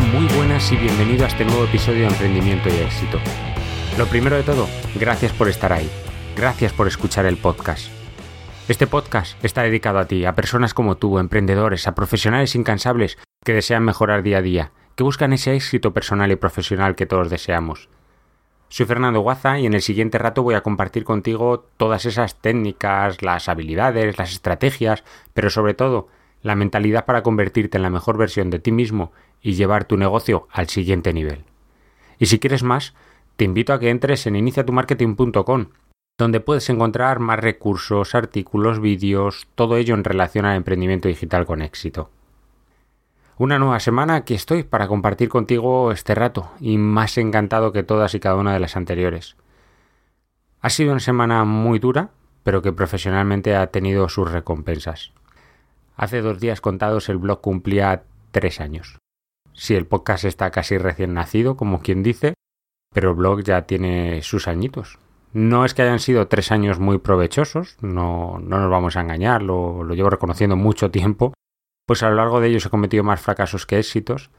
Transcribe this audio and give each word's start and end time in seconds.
Muy 0.00 0.26
buenas 0.36 0.70
y 0.70 0.76
bienvenido 0.76 1.24
a 1.24 1.28
este 1.28 1.44
nuevo 1.44 1.64
episodio 1.64 2.02
de 2.02 2.06
Emprendimiento 2.06 2.68
y 2.68 2.72
Éxito. 2.72 3.18
Lo 3.98 4.06
primero 4.06 4.36
de 4.36 4.44
todo, 4.44 4.68
gracias 4.94 5.32
por 5.32 5.48
estar 5.48 5.72
ahí. 5.72 5.90
Gracias 6.36 6.72
por 6.72 6.86
escuchar 6.86 7.26
el 7.26 7.36
podcast. 7.36 7.90
Este 8.68 8.86
podcast 8.86 9.42
está 9.44 9.62
dedicado 9.62 9.98
a 9.98 10.04
ti, 10.04 10.24
a 10.24 10.36
personas 10.36 10.72
como 10.72 10.96
tú, 10.96 11.18
emprendedores, 11.18 11.88
a 11.88 11.96
profesionales 11.96 12.54
incansables 12.54 13.18
que 13.44 13.54
desean 13.54 13.84
mejorar 13.84 14.22
día 14.22 14.38
a 14.38 14.42
día, 14.42 14.72
que 14.94 15.02
buscan 15.02 15.32
ese 15.32 15.56
éxito 15.56 15.92
personal 15.92 16.30
y 16.30 16.36
profesional 16.36 16.94
que 16.94 17.06
todos 17.06 17.28
deseamos. 17.28 17.88
Soy 18.68 18.86
Fernando 18.86 19.20
Guaza 19.20 19.58
y 19.58 19.66
en 19.66 19.74
el 19.74 19.82
siguiente 19.82 20.18
rato 20.18 20.44
voy 20.44 20.54
a 20.54 20.62
compartir 20.62 21.02
contigo 21.02 21.66
todas 21.76 22.06
esas 22.06 22.40
técnicas, 22.40 23.20
las 23.22 23.48
habilidades, 23.48 24.16
las 24.16 24.30
estrategias, 24.30 25.02
pero 25.34 25.50
sobre 25.50 25.74
todo 25.74 26.08
la 26.42 26.54
mentalidad 26.54 27.04
para 27.04 27.22
convertirte 27.22 27.78
en 27.78 27.82
la 27.82 27.90
mejor 27.90 28.16
versión 28.16 28.50
de 28.50 28.58
ti 28.58 28.72
mismo 28.72 29.12
y 29.42 29.54
llevar 29.54 29.84
tu 29.84 29.96
negocio 29.96 30.48
al 30.50 30.68
siguiente 30.68 31.12
nivel. 31.12 31.44
Y 32.18 32.26
si 32.26 32.38
quieres 32.38 32.62
más, 32.62 32.94
te 33.36 33.44
invito 33.44 33.72
a 33.72 33.78
que 33.78 33.90
entres 33.90 34.26
en 34.26 34.36
iniciatumarketing.com, 34.36 35.66
donde 36.18 36.40
puedes 36.40 36.68
encontrar 36.70 37.20
más 37.20 37.38
recursos, 37.38 38.14
artículos, 38.14 38.80
vídeos, 38.80 39.46
todo 39.54 39.76
ello 39.76 39.94
en 39.94 40.04
relación 40.04 40.44
al 40.44 40.56
emprendimiento 40.56 41.08
digital 41.08 41.46
con 41.46 41.62
éxito. 41.62 42.10
Una 43.36 43.60
nueva 43.60 43.78
semana 43.78 44.16
aquí 44.16 44.34
estoy 44.34 44.64
para 44.64 44.88
compartir 44.88 45.28
contigo 45.28 45.92
este 45.92 46.16
rato 46.16 46.50
y 46.58 46.76
más 46.76 47.16
encantado 47.18 47.70
que 47.70 47.84
todas 47.84 48.12
y 48.16 48.20
cada 48.20 48.34
una 48.34 48.52
de 48.52 48.58
las 48.58 48.76
anteriores. 48.76 49.36
Ha 50.60 50.70
sido 50.70 50.90
una 50.90 50.98
semana 50.98 51.44
muy 51.44 51.78
dura, 51.78 52.10
pero 52.42 52.62
que 52.62 52.72
profesionalmente 52.72 53.54
ha 53.54 53.68
tenido 53.68 54.08
sus 54.08 54.28
recompensas. 54.32 55.12
Hace 55.98 56.22
dos 56.22 56.38
días 56.38 56.60
contados 56.60 57.08
el 57.08 57.18
blog 57.18 57.40
cumplía 57.40 58.04
tres 58.30 58.60
años. 58.60 58.98
Si 59.52 59.74
el 59.74 59.84
podcast 59.84 60.24
está 60.24 60.52
casi 60.52 60.78
recién 60.78 61.12
nacido, 61.12 61.56
como 61.56 61.80
quien 61.82 62.04
dice, 62.04 62.34
pero 62.94 63.10
el 63.10 63.16
blog 63.16 63.42
ya 63.42 63.62
tiene 63.62 64.22
sus 64.22 64.46
añitos. 64.46 65.00
No 65.32 65.64
es 65.64 65.74
que 65.74 65.82
hayan 65.82 65.98
sido 65.98 66.28
tres 66.28 66.52
años 66.52 66.78
muy 66.78 66.98
provechosos, 66.98 67.76
no, 67.80 68.38
no 68.40 68.60
nos 68.60 68.70
vamos 68.70 68.96
a 68.96 69.00
engañar, 69.00 69.42
lo, 69.42 69.82
lo 69.82 69.94
llevo 69.94 70.08
reconociendo 70.08 70.54
mucho 70.54 70.92
tiempo, 70.92 71.34
pues 71.84 72.04
a 72.04 72.10
lo 72.10 72.14
largo 72.14 72.40
de 72.40 72.46
ellos 72.46 72.64
he 72.64 72.70
cometido 72.70 73.02
más 73.02 73.20
fracasos 73.20 73.66
que 73.66 73.80
éxitos, 73.80 74.30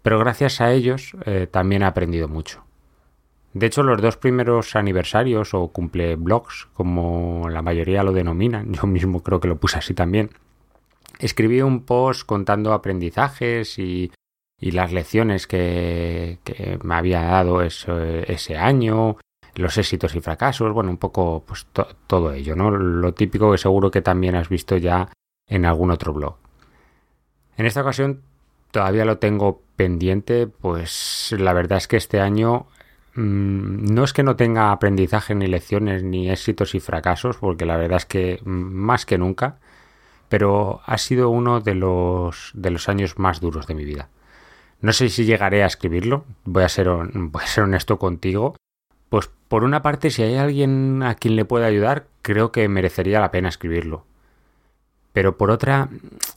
pero 0.00 0.18
gracias 0.18 0.62
a 0.62 0.72
ellos 0.72 1.14
eh, 1.26 1.46
también 1.46 1.82
he 1.82 1.86
aprendido 1.86 2.26
mucho. 2.26 2.64
De 3.52 3.66
hecho, 3.66 3.82
los 3.82 4.00
dos 4.00 4.16
primeros 4.16 4.76
aniversarios 4.76 5.52
o 5.52 5.68
cumple 5.68 6.16
blogs, 6.16 6.68
como 6.72 7.50
la 7.50 7.60
mayoría 7.60 8.02
lo 8.02 8.12
denominan, 8.12 8.72
yo 8.72 8.86
mismo 8.86 9.22
creo 9.22 9.40
que 9.40 9.48
lo 9.48 9.56
puse 9.56 9.76
así 9.76 9.92
también, 9.92 10.30
escribí 11.22 11.62
un 11.62 11.84
post 11.84 12.26
contando 12.26 12.72
aprendizajes 12.72 13.78
y 13.78 14.10
las 14.60 14.92
lecciones 14.92 15.46
que, 15.46 16.38
me 16.82 16.94
había 16.94 17.22
dado 17.22 17.62
ese, 17.62 18.56
año, 18.56 19.16
los 19.54 19.78
éxitos 19.78 20.14
y 20.14 20.20
fracasos, 20.20 20.72
bueno, 20.72 20.90
un 20.90 20.98
poco 20.98 21.44
pues 21.46 21.66
todo 22.06 22.32
ello, 22.32 22.56
¿no? 22.56 22.70
Lo 22.70 23.14
típico 23.14 23.50
que 23.52 23.58
seguro 23.58 23.90
que 23.90 24.02
también 24.02 24.34
has 24.34 24.48
visto 24.48 24.76
ya 24.76 25.08
en 25.48 25.64
algún 25.64 25.90
otro 25.90 26.12
blog. 26.12 26.36
En 27.56 27.66
esta 27.66 27.82
ocasión 27.82 28.22
todavía 28.70 29.04
lo 29.04 29.18
tengo 29.18 29.62
pendiente, 29.76 30.46
pues 30.46 31.34
la 31.38 31.52
verdad 31.52 31.78
es 31.78 31.88
que 31.88 31.96
este 31.96 32.20
año 32.20 32.66
mmm, 33.14 33.92
no 33.92 34.04
es 34.04 34.12
que 34.12 34.22
no 34.22 34.36
tenga 34.36 34.72
aprendizaje 34.72 35.34
ni 35.34 35.46
lecciones 35.46 36.02
ni 36.02 36.30
éxitos 36.30 36.74
y 36.74 36.80
fracasos, 36.80 37.36
porque 37.36 37.66
la 37.66 37.76
verdad 37.76 37.98
es 37.98 38.06
que 38.06 38.40
más 38.44 39.06
que 39.06 39.18
nunca, 39.18 39.58
pero 40.32 40.80
ha 40.86 40.96
sido 40.96 41.28
uno 41.28 41.60
de 41.60 41.74
los, 41.74 42.52
de 42.54 42.70
los 42.70 42.88
años 42.88 43.18
más 43.18 43.38
duros 43.38 43.66
de 43.66 43.74
mi 43.74 43.84
vida. 43.84 44.08
No 44.80 44.94
sé 44.94 45.10
si 45.10 45.26
llegaré 45.26 45.62
a 45.62 45.66
escribirlo, 45.66 46.24
voy 46.46 46.62
a 46.62 46.70
ser, 46.70 46.88
voy 47.12 47.42
a 47.42 47.46
ser 47.46 47.64
honesto 47.64 47.98
contigo. 47.98 48.56
Pues 49.10 49.28
por 49.48 49.62
una 49.62 49.82
parte, 49.82 50.08
si 50.08 50.22
hay 50.22 50.36
alguien 50.36 51.02
a 51.02 51.16
quien 51.16 51.36
le 51.36 51.44
pueda 51.44 51.66
ayudar, 51.66 52.06
creo 52.22 52.50
que 52.50 52.66
merecería 52.70 53.20
la 53.20 53.30
pena 53.30 53.50
escribirlo. 53.50 54.06
Pero 55.12 55.36
por 55.36 55.50
otra, 55.50 55.90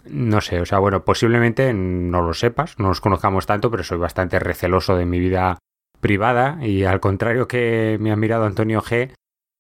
no 0.10 0.42
sé, 0.42 0.60
o 0.60 0.66
sea, 0.66 0.80
bueno, 0.80 1.06
posiblemente 1.06 1.74
no 1.74 2.22
lo 2.22 2.34
sepas, 2.34 2.78
no 2.78 2.90
nos 2.90 3.00
conozcamos 3.00 3.46
tanto, 3.46 3.72
pero 3.72 3.86
soy 3.86 3.98
bastante 3.98 4.40
receloso 4.40 4.98
de 4.98 5.06
mi 5.06 5.20
vida 5.20 5.58
privada 6.02 6.58
y 6.62 6.84
al 6.84 7.00
contrario 7.00 7.48
que 7.48 7.96
me 8.02 8.12
ha 8.12 8.18
mirado 8.18 8.44
Antonio 8.44 8.82
G, 8.82 9.14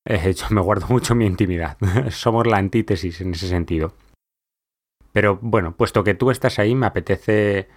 eh, 0.03 0.34
yo 0.34 0.45
me 0.50 0.59
guardo 0.59 0.88
mucho 0.90 1.16
mi 1.16 1.25
intimidad. 1.25 1.78
Somos 2.09 2.45
la 2.45 2.57
antítesis 2.57 3.22
en 3.22 3.31
ese 3.31 3.47
sentido. 3.47 3.94
Pero 5.16 5.40
bueno, 5.42 5.78
puesto 5.78 6.03
que 6.03 6.14
tú 6.14 6.30
estás 6.30 6.59
ahí, 6.59 6.76
me 6.76 6.88
apetece 6.88 7.70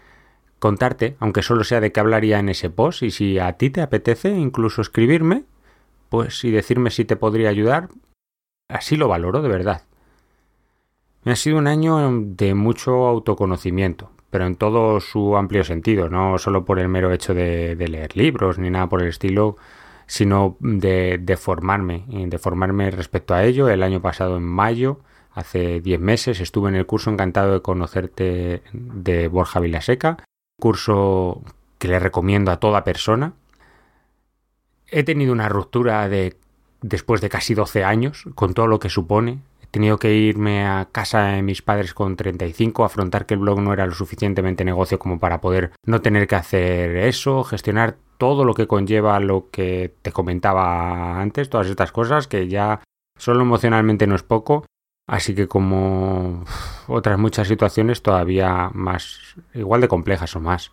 contarte, 0.59 1.17
aunque 1.21 1.43
solo 1.43 1.63
sea 1.63 1.81
de 1.81 1.93
qué 1.93 2.01
hablaría 2.01 2.41
en 2.41 2.49
ese 2.49 2.69
post, 2.69 3.05
y 3.05 3.13
si 3.13 3.39
a 3.39 3.53
ti 3.53 3.71
te 3.71 3.81
apetece 3.81 4.31
incluso 4.31 4.83
escribirme, 4.83 5.45
pues 6.09 6.43
y 6.43 6.51
decirme 6.51 6.91
si 6.91 7.05
te 7.05 7.15
podría 7.15 7.49
ayudar, 7.49 7.91
así 8.67 8.97
lo 8.97 9.07
valoro 9.07 9.41
de 9.41 9.49
verdad. 9.51 9.83
Ha 11.25 11.37
sido 11.37 11.59
un 11.59 11.69
año 11.69 12.11
de 12.11 12.55
mucho 12.55 13.07
autoconocimiento, 13.07 14.11
pero 14.31 14.45
en 14.45 14.57
todo 14.57 14.99
su 14.99 15.37
amplio 15.37 15.63
sentido, 15.63 16.09
no 16.09 16.39
solo 16.39 16.65
por 16.65 16.81
el 16.81 16.89
mero 16.89 17.13
hecho 17.13 17.35
de, 17.35 17.77
leer 17.77 18.17
libros 18.17 18.59
ni 18.59 18.69
nada 18.69 18.89
por 18.89 19.01
el 19.01 19.11
estilo, 19.11 19.59
sino 20.07 20.57
de, 20.59 21.19
de, 21.23 21.37
formarme, 21.37 22.03
de 22.09 22.39
formarme 22.39 22.91
respecto 22.91 23.33
a 23.33 23.45
ello. 23.45 23.69
El 23.69 23.85
año 23.85 24.03
pasado, 24.03 24.39
en 24.39 24.43
mayo, 24.43 25.03
hace 25.39 25.81
10 25.81 26.01
meses, 26.01 26.41
estuve 26.41 26.69
en 26.69 26.75
el 26.77 26.87
curso 26.87 27.11
encantado 27.11 27.53
de 27.53 27.63
conocerte 27.63 28.63
de 28.73 29.29
Borja 29.29 29.61
Vilaseca 29.61 30.19
curso 30.59 31.43
que 31.79 31.89
le 31.89 31.99
recomiendo 31.99 32.51
a 32.51 32.59
toda 32.59 32.85
persona. 32.85 33.35
He 34.89 35.05
tenido 35.05 35.33
una 35.33 35.49
ruptura 35.49 36.09
de 36.09 36.37
después 36.81 37.21
de 37.21 37.29
casi 37.29 37.55
12 37.55 37.85
años, 37.85 38.25
con 38.35 38.55
todo 38.55 38.67
lo 38.67 38.79
que 38.79 38.89
supone. 38.89 39.41
He 39.63 39.67
tenido 39.67 39.99
que 39.99 40.15
irme 40.15 40.67
a 40.67 40.89
casa 40.91 41.25
de 41.25 41.43
mis 41.43 41.63
padres 41.63 41.95
con 41.95 42.17
35, 42.17 42.85
afrontar 42.85 43.27
que 43.27 43.35
el 43.35 43.41
blog 43.41 43.61
no 43.61 43.73
era 43.73 43.87
lo 43.87 43.95
suficientemente 43.95 44.65
negocio 44.65 44.99
como 44.99 45.19
para 45.19 45.41
poder 45.41 45.73
no 45.85 46.01
tener 46.01 46.27
que 46.27 46.37
hacer 46.37 46.97
eso, 46.97 47.45
gestionar 47.45 47.97
todo 48.17 48.45
lo 48.45 48.55
que 48.55 48.67
conlleva 48.67 49.21
lo 49.21 49.51
que 49.51 49.95
te 50.03 50.11
comentaba 50.11 51.21
antes, 51.21 51.51
todas 51.51 51.69
estas 51.69 51.93
cosas 51.93 52.27
que 52.27 52.49
ya 52.49 52.81
solo 53.17 53.43
emocionalmente 53.43 54.07
no 54.07 54.15
es 54.15 54.23
poco 54.23 54.65
Así 55.09 55.35
que 55.35 55.49
como 55.49 56.45
otras 56.87 57.19
muchas 57.19 57.49
situaciones 57.49 58.03
todavía 58.03 58.71
más, 58.75 59.37
igual 59.55 59.81
de 59.81 59.89
complejas 59.89 60.37
o 60.37 60.41
más. 60.41 60.71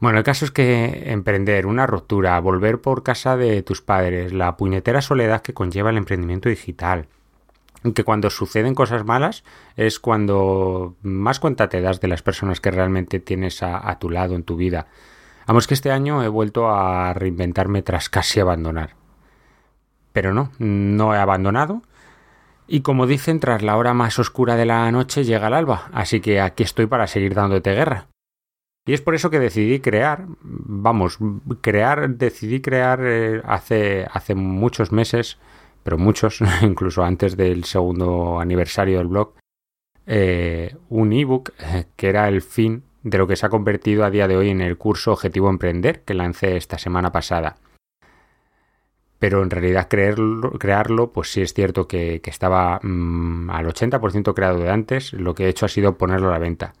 Bueno, 0.00 0.18
el 0.18 0.24
caso 0.24 0.46
es 0.46 0.50
que 0.50 1.12
emprender 1.12 1.66
una 1.66 1.86
ruptura, 1.86 2.40
volver 2.40 2.80
por 2.80 3.02
casa 3.02 3.36
de 3.36 3.62
tus 3.62 3.82
padres, 3.82 4.32
la 4.32 4.56
puñetera 4.56 5.02
soledad 5.02 5.42
que 5.42 5.52
conlleva 5.52 5.90
el 5.90 5.98
emprendimiento 5.98 6.48
digital, 6.48 7.06
que 7.94 8.02
cuando 8.02 8.30
suceden 8.30 8.74
cosas 8.74 9.04
malas 9.04 9.44
es 9.76 10.00
cuando 10.00 10.96
más 11.02 11.38
cuenta 11.38 11.68
te 11.68 11.82
das 11.82 12.00
de 12.00 12.08
las 12.08 12.22
personas 12.22 12.60
que 12.62 12.70
realmente 12.70 13.20
tienes 13.20 13.62
a, 13.62 13.90
a 13.90 13.98
tu 13.98 14.08
lado 14.08 14.36
en 14.36 14.42
tu 14.42 14.56
vida. 14.56 14.86
Vamos 15.46 15.66
que 15.66 15.74
este 15.74 15.90
año 15.90 16.22
he 16.24 16.28
vuelto 16.28 16.70
a 16.70 17.12
reinventarme 17.12 17.82
tras 17.82 18.08
casi 18.08 18.40
abandonar. 18.40 18.96
Pero 20.14 20.32
no, 20.32 20.50
no 20.58 21.14
he 21.14 21.18
abandonado 21.18 21.82
Y 22.72 22.80
como 22.80 23.06
dicen, 23.06 23.38
tras 23.38 23.60
la 23.60 23.76
hora 23.76 23.92
más 23.92 24.18
oscura 24.18 24.56
de 24.56 24.64
la 24.64 24.90
noche 24.90 25.24
llega 25.24 25.48
el 25.48 25.52
alba, 25.52 25.90
así 25.92 26.22
que 26.22 26.40
aquí 26.40 26.62
estoy 26.62 26.86
para 26.86 27.06
seguir 27.06 27.34
dándote 27.34 27.74
guerra. 27.74 28.06
Y 28.86 28.94
es 28.94 29.02
por 29.02 29.14
eso 29.14 29.28
que 29.28 29.38
decidí 29.38 29.80
crear, 29.80 30.24
vamos, 30.40 31.18
crear, 31.60 32.08
decidí 32.08 32.62
crear 32.62 33.00
eh, 33.02 33.42
hace, 33.44 34.06
hace 34.10 34.34
muchos 34.34 34.90
meses, 34.90 35.36
pero 35.82 35.98
muchos, 35.98 36.40
incluso 36.62 37.04
antes 37.04 37.36
del 37.36 37.64
segundo 37.64 38.40
aniversario 38.40 38.96
del 38.96 39.08
blog, 39.08 39.34
eh, 40.06 40.74
un 40.88 41.12
ebook 41.12 41.50
eh, 41.58 41.84
que 41.94 42.08
era 42.08 42.26
el 42.26 42.40
fin 42.40 42.84
de 43.02 43.18
lo 43.18 43.26
que 43.26 43.36
se 43.36 43.44
ha 43.44 43.50
convertido 43.50 44.02
a 44.02 44.10
día 44.10 44.26
de 44.26 44.38
hoy 44.38 44.48
en 44.48 44.62
el 44.62 44.78
curso 44.78 45.12
Objetivo 45.12 45.50
Emprender 45.50 46.04
que 46.04 46.14
lancé 46.14 46.56
esta 46.56 46.78
semana 46.78 47.12
pasada. 47.12 47.56
Pero 49.22 49.44
en 49.44 49.50
realidad 49.50 49.86
creerlo, 49.88 50.50
crearlo, 50.58 51.12
pues 51.12 51.30
sí 51.30 51.42
es 51.42 51.54
cierto 51.54 51.86
que, 51.86 52.20
estaba 52.24 52.80
mm, 52.82 53.50
al 53.50 53.66
80% 53.68 54.34
creado 54.34 54.58
de 54.58 54.68
antes, 54.68 55.12
lo 55.12 55.36
que 55.36 55.44
he 55.44 55.48
hecho 55.48 55.64
ha 55.64 55.68
sido 55.68 55.96
ponerlo 55.96 56.26
a 56.26 56.32
la 56.32 56.40
venta. 56.40 56.72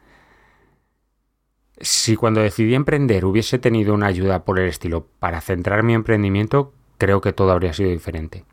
Si 1.78 2.16
cuando 2.16 2.40
decidí 2.40 2.74
emprender 2.74 3.26
hubiese 3.26 3.60
tenido 3.60 3.94
una 3.94 4.06
ayuda 4.06 4.44
por 4.44 4.58
el 4.58 4.68
estilo 4.68 5.06
para 5.20 5.40
centrar 5.40 5.84
mi 5.84 5.94
emprendimiento, 5.94 6.72
creo 6.98 7.20
que 7.20 7.32
todo 7.32 7.52
habría 7.52 7.74
sido 7.74 7.90
diferente. 7.90 8.44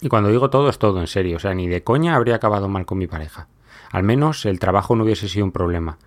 Y 0.00 0.08
cuando 0.08 0.30
digo 0.30 0.50
todo 0.50 0.68
es 0.68 0.80
todo 0.80 0.98
en 0.98 1.06
serio, 1.06 1.36
o 1.36 1.38
sea, 1.38 1.54
ni 1.54 1.68
de 1.68 1.84
coña 1.84 2.16
habría 2.16 2.34
acabado 2.34 2.68
mal 2.68 2.84
con 2.84 2.98
mi 2.98 3.06
pareja. 3.06 3.46
Al 3.92 4.02
menos 4.02 4.44
el 4.44 4.58
trabajo 4.58 4.96
no 4.96 5.04
hubiese 5.04 5.28
sido 5.28 5.44
un 5.44 5.52
problema. 5.52 5.98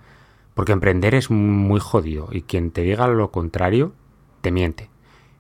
Porque 0.54 0.74
emprender 0.74 1.16
es 1.16 1.32
muy 1.32 1.80
jodido 1.80 2.28
y 2.34 2.42
quien 2.42 2.72
te 2.72 2.82
diga 2.82 3.08
lo 3.08 3.32
contrario, 3.32 3.94
te 4.42 4.52
miente. 4.52 4.90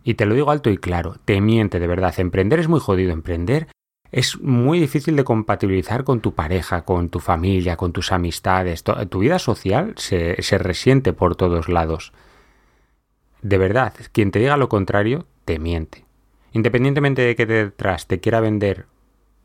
Y 0.08 0.14
te 0.14 0.28
lo 0.28 0.36
digo 0.36 0.52
alto 0.52 0.70
y 0.70 0.78
claro, 0.78 1.16
te 1.26 1.42
miente 1.42 1.80
de 1.80 1.88
verdad. 1.88 2.14
Emprender 2.20 2.60
es 2.60 2.68
muy 2.68 2.80
jodido. 2.80 3.12
Emprender 3.12 3.68
es 4.12 4.40
muy 4.40 4.80
difícil 4.80 5.16
de 5.16 5.24
compatibilizar 5.24 6.04
con 6.04 6.22
tu 6.22 6.36
pareja, 6.36 6.84
con 6.84 7.10
tu 7.10 7.20
familia, 7.20 7.76
con 7.76 7.92
tus 7.92 8.12
amistades. 8.12 8.84
Tu 8.84 9.20
vida 9.20 9.40
social 9.40 9.96
se, 9.98 10.36
resiente 10.60 11.12
por 11.12 11.36
todos 11.36 11.70
lados. 11.70 12.14
De 13.42 13.58
verdad, 13.58 13.96
quien 14.12 14.30
te 14.30 14.38
diga 14.38 14.58
lo 14.58 14.70
contrario, 14.70 15.26
te 15.44 15.58
miente. 15.58 16.06
Independientemente 16.52 17.24
de 17.24 17.36
que 17.36 17.48
detrás 17.48 18.06
te 18.06 18.20
quiera 18.20 18.42
vender 18.42 18.86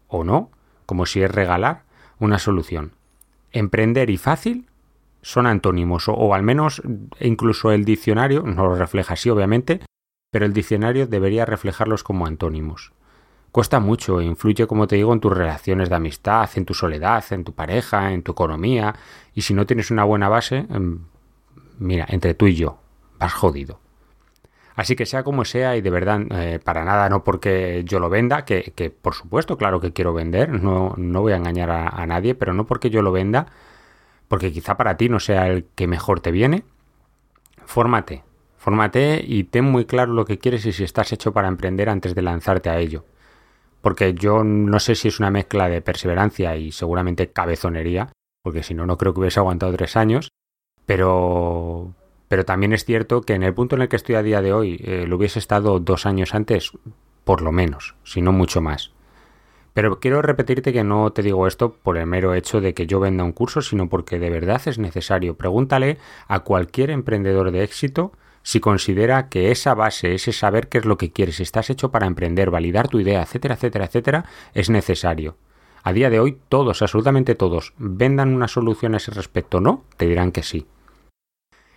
o 0.08 0.24
no, 0.24 0.50
como 0.84 1.06
si 1.06 1.22
es 1.22 1.30
regalar, 1.30 1.84
una 2.18 2.38
solución. 2.38 2.92
Emprender 3.50 4.10
y 4.10 4.18
fácil 4.18 4.68
son 5.22 5.46
antónimos, 5.46 6.06
o, 6.08 6.12
o, 6.12 6.34
al 6.34 6.42
menos 6.42 6.82
incluso 7.18 7.72
el 7.72 7.86
diccionario, 7.86 8.42
no 8.42 8.64
lo 8.64 8.74
refleja 8.74 9.14
así 9.14 9.30
obviamente, 9.30 9.80
pero 10.30 10.46
el 10.46 10.52
diccionario 10.52 11.06
debería 11.06 11.44
reflejarlos 11.44 12.02
como 12.02 12.26
antónimos. 12.26 12.92
Cuesta 13.52 13.80
mucho, 13.80 14.20
influye, 14.20 14.66
como 14.68 14.86
te 14.86 14.96
digo, 14.96 15.12
en 15.12 15.20
tus 15.20 15.36
relaciones 15.36 15.88
de 15.88 15.96
amistad, 15.96 16.48
en 16.54 16.64
tu 16.64 16.72
soledad, 16.72 17.24
en 17.30 17.42
tu 17.42 17.52
pareja, 17.52 18.12
en 18.12 18.22
tu 18.22 18.32
economía. 18.32 18.94
Y 19.34 19.42
si 19.42 19.54
no 19.54 19.66
tienes 19.66 19.90
una 19.90 20.04
buena 20.04 20.28
base, 20.28 20.66
em, 20.70 21.00
mira, 21.78 22.06
entre 22.08 22.34
tú 22.34 22.46
y 22.46 22.54
yo, 22.54 22.78
vas 23.18 23.32
jodido. 23.32 23.80
Así 24.76 24.94
que 24.94 25.04
sea 25.04 25.24
como 25.24 25.44
sea, 25.44 25.76
y 25.76 25.80
de 25.80 25.90
verdad, 25.90 26.20
eh, 26.30 26.60
para 26.62 26.84
nada, 26.84 27.08
no 27.08 27.24
porque 27.24 27.82
yo 27.84 27.98
lo 27.98 28.08
venda, 28.08 28.44
que, 28.44 28.72
que, 28.76 28.90
por 28.90 29.14
supuesto, 29.14 29.58
claro 29.58 29.80
que 29.80 29.92
quiero 29.92 30.14
vender, 30.14 30.50
no, 30.62 30.94
no 30.96 31.20
voy 31.20 31.32
a 31.32 31.36
engañar 31.36 31.70
a, 31.70 31.88
a 31.88 32.06
nadie, 32.06 32.36
pero 32.36 32.54
no 32.54 32.66
porque 32.66 32.88
yo 32.88 33.02
lo 33.02 33.10
venda, 33.12 33.46
porque 34.28 34.52
quizá 34.52 34.76
para 34.76 34.96
ti 34.96 35.08
no 35.08 35.20
sea 35.20 35.48
el 35.48 35.66
que 35.74 35.88
mejor 35.88 36.20
te 36.20 36.30
viene. 36.30 36.64
Fórmate, 37.66 38.22
fórmate 38.60 39.24
y 39.26 39.42
ten 39.44 39.64
muy 39.64 39.86
claro 39.86 40.12
lo 40.12 40.24
que 40.24 40.38
quieres 40.38 40.64
y 40.66 40.72
si 40.72 40.84
estás 40.84 41.12
hecho 41.12 41.32
para 41.32 41.48
emprender 41.48 41.88
antes 41.88 42.14
de 42.14 42.22
lanzarte 42.22 42.70
a 42.70 42.78
ello 42.78 43.04
porque 43.80 44.14
yo 44.14 44.44
no 44.44 44.78
sé 44.78 44.94
si 44.94 45.08
es 45.08 45.20
una 45.20 45.30
mezcla 45.30 45.68
de 45.68 45.80
perseverancia 45.80 46.56
y 46.56 46.72
seguramente 46.72 47.30
cabezonería, 47.30 48.12
porque 48.42 48.62
si 48.62 48.74
no, 48.74 48.86
no 48.86 48.98
creo 48.98 49.14
que 49.14 49.20
hubiese 49.20 49.40
aguantado 49.40 49.72
tres 49.72 49.96
años, 49.96 50.30
pero, 50.86 51.94
pero 52.28 52.44
también 52.44 52.72
es 52.72 52.84
cierto 52.84 53.22
que 53.22 53.34
en 53.34 53.42
el 53.42 53.54
punto 53.54 53.76
en 53.76 53.82
el 53.82 53.88
que 53.88 53.96
estoy 53.96 54.16
a 54.16 54.22
día 54.22 54.42
de 54.42 54.52
hoy 54.52 54.80
eh, 54.84 55.06
lo 55.06 55.16
hubiese 55.16 55.38
estado 55.38 55.80
dos 55.80 56.06
años 56.06 56.34
antes, 56.34 56.72
por 57.24 57.42
lo 57.42 57.52
menos, 57.52 57.94
si 58.04 58.22
no 58.22 58.32
mucho 58.32 58.60
más. 58.60 58.92
Pero 59.72 60.00
quiero 60.00 60.20
repetirte 60.20 60.72
que 60.72 60.82
no 60.82 61.12
te 61.12 61.22
digo 61.22 61.46
esto 61.46 61.72
por 61.72 61.96
el 61.96 62.06
mero 62.06 62.34
hecho 62.34 62.60
de 62.60 62.74
que 62.74 62.88
yo 62.88 62.98
venda 62.98 63.22
un 63.22 63.32
curso, 63.32 63.62
sino 63.62 63.88
porque 63.88 64.18
de 64.18 64.28
verdad 64.28 64.60
es 64.66 64.78
necesario. 64.78 65.36
Pregúntale 65.36 65.98
a 66.26 66.40
cualquier 66.40 66.90
emprendedor 66.90 67.52
de 67.52 67.62
éxito 67.62 68.12
si 68.42 68.60
considera 68.60 69.28
que 69.28 69.50
esa 69.50 69.74
base, 69.74 70.14
ese 70.14 70.32
saber 70.32 70.68
qué 70.68 70.78
es 70.78 70.84
lo 70.84 70.98
que 70.98 71.12
quieres, 71.12 71.40
estás 71.40 71.70
hecho 71.70 71.90
para 71.90 72.06
emprender, 72.06 72.50
validar 72.50 72.88
tu 72.88 73.00
idea, 73.00 73.22
etcétera, 73.22 73.54
etcétera, 73.54 73.84
etcétera, 73.86 74.24
es 74.54 74.70
necesario. 74.70 75.36
A 75.82 75.92
día 75.92 76.10
de 76.10 76.20
hoy 76.20 76.38
todos, 76.48 76.82
absolutamente 76.82 77.34
todos, 77.34 77.74
vendan 77.78 78.34
una 78.34 78.48
solución 78.48 78.94
a 78.94 78.98
ese 78.98 79.12
respecto, 79.12 79.60
¿no? 79.60 79.84
Te 79.96 80.06
dirán 80.06 80.32
que 80.32 80.42
sí. 80.42 80.66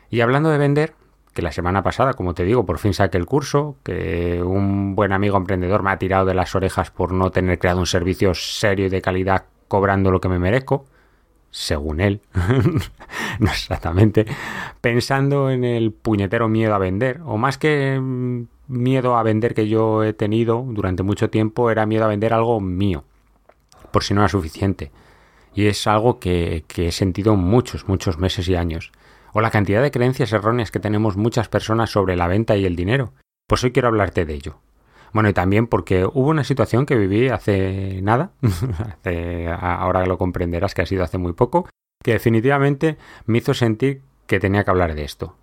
Y 0.10 0.22
hablando 0.22 0.50
de 0.50 0.58
vender, 0.58 0.94
que 1.34 1.42
la 1.42 1.52
semana 1.52 1.84
pasada, 1.84 2.14
como 2.14 2.34
te 2.34 2.44
digo, 2.44 2.66
por 2.66 2.80
fin 2.80 2.94
saqué 2.94 3.18
el 3.18 3.26
curso, 3.26 3.78
que 3.84 4.42
un 4.44 4.96
buen 4.96 5.12
amigo 5.12 5.38
emprendedor 5.38 5.84
me 5.84 5.92
ha 5.92 5.98
tirado 5.98 6.26
de 6.26 6.36
las 6.36 6.54
orejas 6.56 6.92
por 6.92 7.12
no 7.12 7.32
tener 7.32 7.60
creado 7.60 7.80
un 7.80 7.88
servicio 7.88 8.34
serio 8.36 8.86
y 8.86 8.90
de 8.90 9.02
calidad 9.02 9.46
cobrando 9.68 10.12
lo 10.12 10.22
que 10.22 10.30
me 10.30 10.38
merezco, 10.38 10.86
según 11.54 12.02
él, 12.02 12.20
no 13.40 13.52
exactamente, 13.52 14.26
pensando 14.82 15.52
en 15.52 15.64
el 15.64 15.92
puñetero 15.92 16.50
miedo 16.50 16.74
a 16.74 16.80
vender, 16.80 17.22
o 17.26 17.38
más 17.38 17.60
que 17.60 18.00
mm, 18.02 18.48
miedo 18.70 19.16
a 19.16 19.24
vender 19.24 19.54
que 19.54 19.68
yo 19.68 20.04
he 20.04 20.14
tenido 20.14 20.66
durante 20.68 21.04
mucho 21.04 21.30
tiempo, 21.30 21.70
era 21.70 21.86
miedo 21.86 22.06
a 22.06 22.08
vender 22.08 22.34
algo 22.34 22.60
mío, 22.60 23.04
por 23.92 24.04
si 24.04 24.16
no 24.16 24.22
era 24.22 24.30
suficiente. 24.30 24.92
Y 25.54 25.68
es 25.68 25.86
algo 25.86 26.20
que, 26.20 26.66
que 26.68 26.88
he 26.88 26.92
sentido 26.92 27.36
muchos, 27.36 27.88
muchos 27.88 28.18
meses 28.18 28.50
y 28.50 28.56
años. 28.56 28.92
O 29.32 29.40
la 29.40 29.52
cantidad 29.52 29.84
de 29.84 29.92
creencias 29.92 30.34
erróneas 30.34 30.72
que 30.72 30.80
tenemos 30.80 31.18
muchas 31.18 31.50
personas 31.50 31.92
sobre 31.92 32.16
la 32.16 32.28
venta 32.28 32.58
y 32.58 32.66
el 32.66 32.76
dinero. 32.76 33.14
Pues 33.48 33.64
hoy 33.64 33.72
quiero 33.72 33.90
hablarte 33.90 34.26
de 34.26 34.34
ello. 34.34 34.58
Bueno, 35.14 35.30
y 35.30 35.34
también 35.34 35.68
porque 35.68 36.06
hubo 36.06 36.30
una 36.30 36.44
situación 36.44 36.86
que 36.86 36.96
viví 36.96 37.30
hace 37.30 38.02
nada, 38.02 38.32
ahora 39.60 40.06
lo 40.06 40.18
comprenderás 40.18 40.74
que 40.74 40.82
ha 40.82 40.88
sido 40.88 41.04
hace 41.04 41.20
muy 41.20 41.34
poco, 41.34 41.70
que 42.04 42.14
definitivamente 42.14 42.98
me 43.28 43.38
hizo 43.38 43.54
sentir 43.54 44.02
que 44.26 44.40
tenía 44.40 44.64
que 44.64 44.72
hablar 44.72 44.96
de 44.96 45.04
esto. 45.04 45.36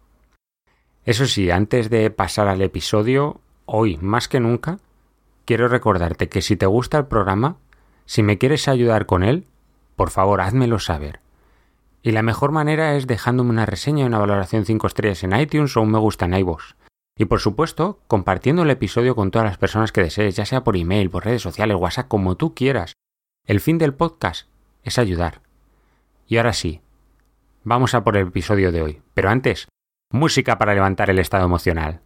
Eso 1.05 1.27
sí, 1.27 1.51
antes 1.51 1.89
de 1.89 2.11
pasar 2.11 2.49
al 2.49 2.61
episodio, 2.63 3.41
hoy 3.65 3.97
más 3.99 4.29
que 4.29 4.41
nunca, 4.41 4.79
quiero 5.45 5.69
recordarte 5.69 6.29
que 6.29 6.43
si 6.43 6.57
te 6.57 6.67
gusta 6.67 6.99
el 6.99 7.07
programa, 7.07 7.57
si 8.07 8.23
me 8.25 8.39
quieres 8.39 8.67
ayudar 8.67 9.07
con 9.07 9.23
él, 9.23 9.47
por 9.95 10.11
favor, 10.11 10.41
házmelo 10.41 10.81
saber. 10.81 11.21
Y 12.03 12.11
la 12.11 12.23
mejor 12.23 12.51
manera 12.51 12.97
es 12.97 13.07
dejándome 13.07 13.51
una 13.51 13.67
reseña 13.67 14.05
y 14.05 14.07
una 14.07 14.19
valoración 14.19 14.65
5 14.65 14.87
estrellas 14.87 15.23
en 15.23 15.37
iTunes 15.37 15.77
o 15.77 15.83
un 15.83 15.93
me 15.93 15.99
gusta 15.99 16.25
en 16.25 16.35
iVoox. 16.35 16.75
Y 17.21 17.27
por 17.27 17.41
supuesto, 17.41 18.01
compartiendo 18.07 18.63
el 18.63 18.71
episodio 18.71 19.15
con 19.15 19.31
todas 19.31 19.47
las 19.47 19.59
personas 19.59 19.93
que 19.93 20.01
desees, 20.01 20.37
ya 20.37 20.47
sea 20.47 20.65
por 20.65 20.79
email, 20.79 21.11
por 21.11 21.27
redes 21.27 21.43
sociales, 21.43 21.77
WhatsApp, 21.79 22.09
como 22.09 22.35
tú 22.39 22.55
quieras. 22.55 22.95
El 23.47 23.61
fin 23.61 23.77
del 23.77 23.93
podcast 23.93 24.49
es 24.85 24.99
ayudar. 24.99 25.43
Y 26.27 26.39
ahora 26.39 26.55
sí, 26.55 26.81
vamos 27.63 27.93
a 27.93 28.05
por 28.05 28.17
el 28.17 28.29
episodio 28.29 28.73
de 28.73 28.81
hoy. 28.81 29.03
Pero 29.13 29.29
antes, 29.29 29.69
música 30.11 30.57
para 30.57 30.73
levantar 30.73 31.11
el 31.11 31.19
estado 31.19 31.45
emocional. 31.45 32.01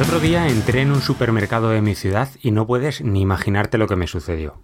Otro 0.00 0.18
día 0.18 0.48
entré 0.48 0.80
en 0.80 0.90
un 0.90 1.00
supermercado 1.00 1.70
de 1.70 1.80
mi 1.80 1.94
ciudad 1.94 2.28
y 2.42 2.50
no 2.50 2.66
puedes 2.66 3.02
ni 3.02 3.20
imaginarte 3.20 3.78
lo 3.78 3.86
que 3.86 3.96
me 3.96 4.06
sucedió. 4.06 4.54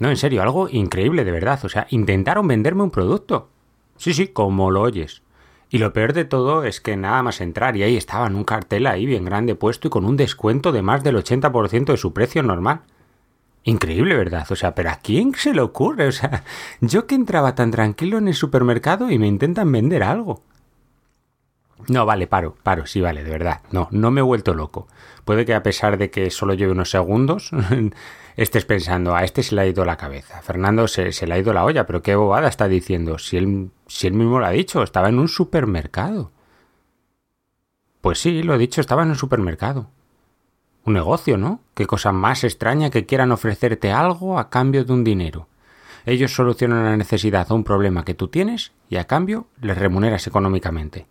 No, 0.00 0.08
en 0.08 0.16
serio, 0.16 0.42
algo 0.42 0.68
increíble 0.68 1.24
de 1.24 1.30
verdad. 1.30 1.60
O 1.64 1.68
sea, 1.68 1.86
intentaron 1.90 2.48
venderme 2.48 2.82
un 2.82 2.90
producto. 2.90 3.48
Sí, 3.96 4.12
sí, 4.14 4.28
como 4.28 4.70
lo 4.70 4.82
oyes. 4.82 5.22
Y 5.70 5.78
lo 5.78 5.92
peor 5.92 6.12
de 6.12 6.24
todo 6.24 6.64
es 6.64 6.80
que 6.80 6.96
nada 6.96 7.22
más 7.22 7.40
entrar 7.40 7.76
y 7.76 7.82
ahí 7.82 7.96
estaba 7.96 8.26
en 8.26 8.34
un 8.34 8.44
cartel 8.44 8.86
ahí 8.86 9.06
bien 9.06 9.24
grande 9.24 9.54
puesto 9.54 9.88
y 9.88 9.90
con 9.90 10.04
un 10.04 10.16
descuento 10.16 10.72
de 10.72 10.82
más 10.82 11.04
del 11.04 11.16
80% 11.16 11.86
de 11.86 11.96
su 11.96 12.12
precio 12.12 12.42
normal. 12.42 12.82
Increíble, 13.64 14.16
¿verdad? 14.16 14.46
O 14.50 14.56
sea, 14.56 14.74
pero 14.74 14.90
¿a 14.90 14.96
quién 14.96 15.34
se 15.34 15.54
le 15.54 15.60
ocurre? 15.60 16.08
O 16.08 16.12
sea, 16.12 16.44
yo 16.80 17.06
que 17.06 17.14
entraba 17.14 17.54
tan 17.54 17.70
tranquilo 17.70 18.18
en 18.18 18.28
el 18.28 18.34
supermercado 18.34 19.10
y 19.10 19.18
me 19.18 19.28
intentan 19.28 19.70
vender 19.70 20.02
algo. 20.02 20.42
No, 21.88 22.06
vale, 22.06 22.26
paro, 22.26 22.56
paro, 22.62 22.86
sí, 22.86 23.00
vale, 23.00 23.24
de 23.24 23.30
verdad. 23.30 23.60
No, 23.70 23.88
no 23.90 24.10
me 24.10 24.20
he 24.20 24.24
vuelto 24.24 24.54
loco. 24.54 24.88
Puede 25.24 25.44
que 25.44 25.54
a 25.54 25.62
pesar 25.62 25.98
de 25.98 26.10
que 26.10 26.30
solo 26.30 26.54
lleve 26.54 26.72
unos 26.72 26.90
segundos, 26.90 27.50
estés 28.36 28.64
pensando, 28.64 29.14
a 29.14 29.24
este 29.24 29.42
se 29.42 29.54
le 29.54 29.62
ha 29.62 29.66
ido 29.66 29.84
la 29.84 29.96
cabeza. 29.96 30.42
Fernando 30.42 30.88
se, 30.88 31.12
se, 31.12 31.26
le 31.26 31.34
ha 31.34 31.38
ido 31.38 31.52
la 31.52 31.64
olla, 31.64 31.86
pero 31.86 32.02
qué 32.02 32.14
bobada 32.14 32.48
está 32.48 32.68
diciendo. 32.68 33.18
Si 33.18 33.36
él, 33.36 33.70
si 33.86 34.06
él 34.06 34.14
mismo 34.14 34.38
lo 34.38 34.46
ha 34.46 34.50
dicho, 34.50 34.82
estaba 34.82 35.08
en 35.08 35.18
un 35.18 35.28
supermercado. 35.28 36.30
Pues 38.00 38.18
sí, 38.18 38.42
lo 38.42 38.54
he 38.54 38.58
dicho, 38.58 38.80
estaba 38.80 39.02
en 39.02 39.10
un 39.10 39.16
supermercado. 39.16 39.88
Un 40.84 40.94
negocio, 40.94 41.36
¿no? 41.36 41.60
Qué 41.74 41.86
cosa 41.86 42.10
más 42.10 42.42
extraña 42.42 42.90
que 42.90 43.06
quieran 43.06 43.30
ofrecerte 43.30 43.92
algo 43.92 44.38
a 44.38 44.50
cambio 44.50 44.84
de 44.84 44.92
un 44.92 45.04
dinero. 45.04 45.46
Ellos 46.04 46.34
solucionan 46.34 46.84
la 46.84 46.96
necesidad 46.96 47.50
o 47.50 47.54
un 47.54 47.62
problema 47.62 48.04
que 48.04 48.14
tú 48.14 48.26
tienes 48.26 48.72
y 48.88 48.96
a 48.96 49.04
cambio 49.04 49.46
les 49.60 49.78
remuneras 49.78 50.26
económicamente. 50.26 51.06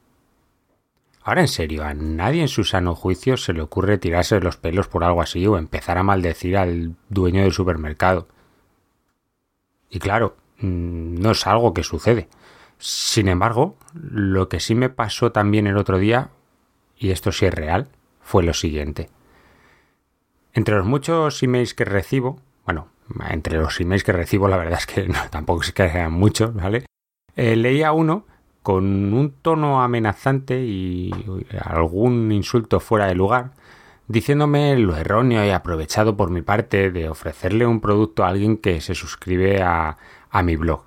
Ahora 1.24 1.42
en 1.42 1.48
serio, 1.48 1.84
a 1.84 1.94
nadie 1.94 2.42
en 2.42 2.48
su 2.48 2.64
sano 2.64 2.96
juicio 2.96 3.38
se 3.38 3.54
le 3.54 3.62
ocurre 3.62 4.00
tirarse 4.00 4.40
los 4.40 4.58
pelos 4.58 4.88
por 4.88 5.04
algo 5.04 5.22
así 5.22 5.46
o 5.46 5.58
empezar 5.58 5.98
a 5.98 6.04
maldecir 6.04 6.58
al 6.58 6.96
dueño 7.10 7.44
del 7.44 7.54
supermercado. 7.54 8.28
Y 9.90 10.00
claro, 10.00 10.36
mm, 10.58 11.22
no 11.22 11.32
es 11.32 11.46
algo 11.46 11.74
que 11.74 11.84
sucede. 11.84 12.28
Sin 12.80 13.28
embargo, 13.28 13.76
lo 13.94 14.50
que 14.50 14.60
sí 14.60 14.74
me 14.74 14.90
pasó 14.90 15.32
también 15.32 15.68
el 15.68 15.78
otro 15.78 16.00
día, 16.00 16.32
y 16.98 17.12
esto 17.12 17.32
sí 17.32 17.46
es 17.46 17.54
real, 17.54 17.90
fue 18.22 18.42
lo 18.42 18.56
siguiente. 18.56 19.10
Entre 20.54 20.76
los 20.76 20.86
muchos 20.88 21.44
emails 21.44 21.76
que 21.76 21.86
recibo, 21.86 22.42
bueno, 22.66 22.88
entre 23.30 23.58
los 23.60 23.80
emails 23.80 24.04
que 24.04 24.12
recibo, 24.12 24.48
la 24.48 24.58
verdad 24.58 24.80
es 24.80 24.88
que 24.88 25.04
tampoco 25.30 25.62
es 25.62 25.72
que 25.72 26.08
muchos, 26.10 26.56
¿vale? 26.56 26.86
Eh, 27.36 27.56
leía 27.56 27.92
uno 27.92 28.26
con 28.64 29.14
un 29.14 29.32
tono 29.42 29.82
amenazante 29.82 30.62
y 30.62 31.12
algún 31.64 32.32
insulto 32.32 32.80
fuera 32.80 33.08
de 33.08 33.16
lugar, 33.16 33.52
diciéndome 34.08 34.78
lo 34.78 34.96
erróneo 34.96 35.46
y 35.46 35.50
aprovechado 35.50 36.16
por 36.18 36.30
mi 36.30 36.42
parte 36.42 36.92
de 36.92 37.10
ofrecerle 37.10 37.66
un 37.66 37.82
producto 37.82 38.24
a 38.24 38.30
alguien 38.30 38.58
que 38.58 38.82
se 38.82 38.94
suscribe 38.94 39.62
a, 39.62 39.98
a 40.30 40.44
mi 40.44 40.56
blog. 40.56 40.84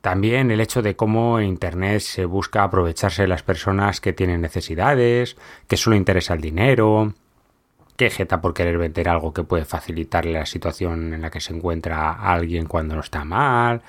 También 0.00 0.52
el 0.52 0.60
hecho 0.60 0.82
de 0.82 0.94
cómo 0.94 1.40
en 1.40 1.46
Internet 1.46 2.00
se 2.00 2.26
busca 2.26 2.62
aprovecharse 2.62 3.22
de 3.22 3.28
las 3.28 3.42
personas 3.42 4.00
que 4.00 4.12
tienen 4.12 4.40
necesidades, 4.40 5.36
que 5.66 5.76
solo 5.76 5.96
interesa 5.96 6.34
el 6.34 6.40
dinero, 6.40 7.12
que 7.96 8.10
jeta 8.10 8.40
por 8.40 8.54
querer 8.54 8.78
vender 8.78 9.08
algo 9.08 9.32
que 9.32 9.42
puede 9.42 9.64
facilitarle 9.64 10.34
la 10.34 10.46
situación 10.46 11.12
en 11.12 11.22
la 11.22 11.30
que 11.30 11.40
se 11.40 11.54
encuentra 11.54 12.12
alguien 12.12 12.66
cuando 12.66 12.94
no 12.94 13.00
está 13.00 13.24
mal, 13.24 13.82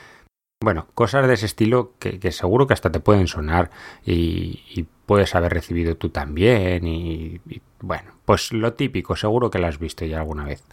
bueno, 0.59 0.87
cosas 0.93 1.27
de 1.27 1.35
ese 1.35 1.45
estilo 1.45 1.93
que, 1.99 2.31
seguro 2.31 2.67
que 2.67 2.73
hasta 2.73 2.91
te 2.91 2.99
pueden 2.99 3.27
sonar 3.27 3.69
y, 4.05 4.85
puedes 5.05 5.35
haber 5.35 5.53
recibido 5.53 5.95
tú 5.95 6.09
también 6.09 6.85
y, 6.85 7.39
bueno, 7.79 8.11
pues 8.25 8.51
lo 8.51 8.73
típico, 8.73 9.15
seguro 9.15 9.49
que 9.49 9.57
lo 9.57 9.67
has 9.67 9.79
visto 9.79 10.03
ya 10.03 10.17
alguna 10.17 10.43
vez. 10.43 10.65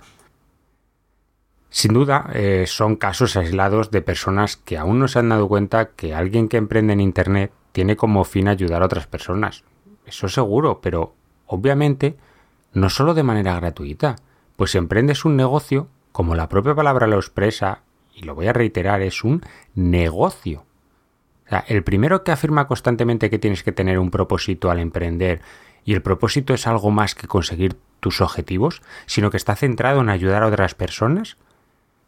Sin 1.70 1.92
duda, 1.92 2.28
eh, 2.34 2.64
son 2.66 2.96
casos 2.96 3.36
aislados 3.36 3.92
de 3.92 4.02
personas 4.02 4.56
que 4.56 4.76
aún 4.76 4.98
no 4.98 5.06
se 5.06 5.20
han 5.20 5.28
dado 5.28 5.46
cuenta 5.46 5.90
que 5.90 6.14
alguien 6.14 6.48
que 6.48 6.56
emprende 6.56 6.94
en 6.94 7.00
Internet 7.00 7.52
tiene 7.70 7.94
como 7.94 8.24
fin 8.24 8.48
ayudar 8.48 8.82
a 8.82 8.86
otras 8.86 9.06
personas. 9.06 9.62
Eso 10.04 10.28
seguro, 10.28 10.80
pero 10.80 11.14
obviamente 11.46 12.16
no 12.72 12.90
solo 12.90 13.14
de 13.14 13.22
manera 13.22 13.54
gratuita, 13.54 14.16
pues 14.56 14.72
si 14.72 14.78
emprendes 14.78 15.24
un 15.24 15.36
negocio, 15.36 15.86
como 16.10 16.34
la 16.34 16.48
propia 16.48 16.74
palabra 16.74 17.06
lo 17.06 17.16
expresa, 17.16 17.83
y 18.14 18.22
lo 18.22 18.34
voy 18.34 18.46
a 18.46 18.52
reiterar, 18.52 19.02
es 19.02 19.24
un 19.24 19.42
negocio. 19.74 20.64
El 21.66 21.84
primero 21.84 22.24
que 22.24 22.32
afirma 22.32 22.66
constantemente 22.66 23.30
que 23.30 23.38
tienes 23.38 23.62
que 23.62 23.72
tener 23.72 23.98
un 23.98 24.10
propósito 24.10 24.70
al 24.70 24.78
emprender 24.78 25.42
y 25.84 25.92
el 25.92 26.02
propósito 26.02 26.54
es 26.54 26.66
algo 26.66 26.90
más 26.90 27.14
que 27.14 27.28
conseguir 27.28 27.76
tus 28.00 28.20
objetivos, 28.20 28.82
sino 29.06 29.30
que 29.30 29.36
está 29.36 29.54
centrado 29.56 30.00
en 30.00 30.08
ayudar 30.08 30.42
a 30.42 30.46
otras 30.46 30.74
personas, 30.74 31.36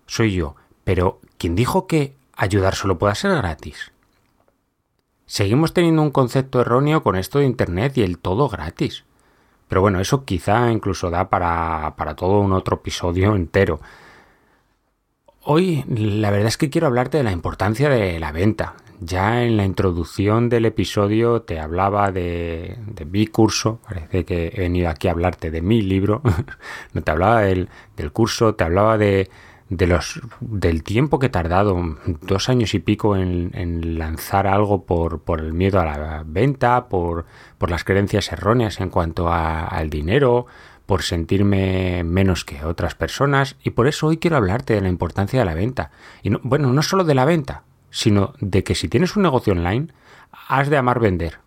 soy 0.07 0.35
yo. 0.35 0.57
Pero, 0.85 1.21
¿quién 1.39 1.55
dijo 1.55 1.87
que 1.87 2.15
ayudar 2.35 2.75
solo 2.75 2.99
pueda 2.99 3.15
ser 3.15 3.35
gratis? 3.37 3.93
Seguimos 5.27 5.75
teniendo 5.75 6.03
un 6.03 6.11
concepto 6.11 6.61
erróneo 6.61 7.03
con 7.03 7.17
esto 7.17 7.41
de 7.41 7.47
Internet 7.47 7.99
y 7.99 8.03
el 8.03 8.19
todo 8.19 8.49
gratis. 8.49 9.05
Pero 9.69 9.81
bueno, 9.81 10.01
eso 10.01 10.25
quizá 10.25 10.71
incluso 10.71 11.11
da 11.11 11.29
para, 11.29 11.95
para 11.97 12.15
todo 12.15 12.39
un 12.39 12.53
otro 12.53 12.77
episodio 12.77 13.35
entero. 13.35 13.81
Hoy 15.49 15.85
la 15.87 16.33
verdad 16.33 16.49
es 16.49 16.57
que 16.57 16.71
quiero 16.71 16.89
hablarte 16.89 17.19
de 17.19 17.23
la 17.23 17.31
importancia 17.31 17.89
de 17.89 18.19
la 18.19 18.33
venta. 18.33 18.75
Ya 18.99 19.45
en 19.45 19.57
la 19.57 19.65
introducción 19.65 20.49
del 20.49 20.65
episodio 20.65 21.43
te 21.43 21.61
hablaba 21.61 22.11
de, 22.11 22.77
mi 23.09 23.29
curso, 23.29 23.79
parece 23.87 24.25
que 24.25 24.51
he 24.53 24.61
venido 24.63 24.89
aquí 24.89 25.07
a 25.07 25.13
hablarte 25.13 25.53
de 25.53 25.63
mi 25.63 25.83
libro, 25.83 26.21
no 26.95 27.01
te 27.01 27.11
hablaba 27.13 27.43
del, 27.43 27.69
curso, 28.13 28.57
te 28.57 28.65
hablaba 28.65 28.99
de, 28.99 29.31
los, 29.69 30.21
del 30.41 30.83
tiempo 30.83 31.21
que 31.21 31.27
he 31.27 31.31
tardado, 31.31 31.81
dos 32.23 32.49
años 32.49 32.75
y 32.75 32.81
pico 32.81 33.15
en, 33.15 33.99
lanzar 34.01 34.49
algo 34.49 34.85
por, 34.85 35.23
el 35.39 35.53
miedo 35.53 35.79
a 35.79 35.85
la 35.85 36.25
venta, 36.27 36.89
por, 36.89 37.25
por 37.57 37.71
las 37.71 37.85
creencias 37.85 38.33
erróneas 38.33 38.81
en 38.81 38.91
cuanto 38.91 39.33
al 39.33 39.91
dinero, 39.91 40.47
por 40.87 41.03
sentirme 41.03 42.05
menos 42.05 42.45
que 42.45 42.65
otras 42.65 42.95
personas 42.95 43.57
y 43.63 43.71
por 43.71 43.89
eso 43.89 44.07
hoy 44.07 44.19
quiero 44.19 44.37
hablarte 44.37 44.75
de 44.75 44.81
la 44.81 44.89
importancia 44.89 45.39
de 45.39 45.45
la 45.45 45.55
venta. 45.55 45.91
Y 46.23 46.31
no, 46.31 46.41
bueno, 46.43 46.73
no 46.73 46.83
solo 46.83 47.05
de 47.05 47.15
la 47.15 47.25
venta, 47.25 47.65
sino 47.91 48.35
de 48.41 48.63
que 48.65 48.75
si 48.75 48.89
tienes 48.89 49.17
un 49.17 49.25
negocio 49.25 49.53
online, 49.53 49.89
has 50.49 50.71
de 50.71 50.77
amar 50.77 51.01
vender. 51.01 51.41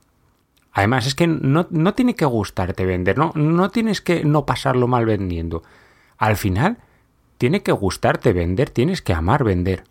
Además, 0.72 1.08
es 1.08 1.16
que 1.16 1.26
no, 1.26 1.68
no 1.72 1.94
tiene 1.94 2.16
que 2.16 2.26
gustarte 2.26 2.86
vender, 2.86 3.18
no, 3.18 3.32
no 3.34 3.70
tienes 3.70 4.02
que 4.02 4.24
no 4.24 4.46
pasarlo 4.46 4.88
mal 4.88 5.06
vendiendo. 5.06 5.64
Al 6.18 6.36
final, 6.36 6.78
tiene 7.38 7.64
que 7.64 7.72
gustarte 7.72 8.34
vender, 8.34 8.70
tienes 8.70 9.02
que 9.02 9.14
amar 9.14 9.44
vender. 9.44 9.86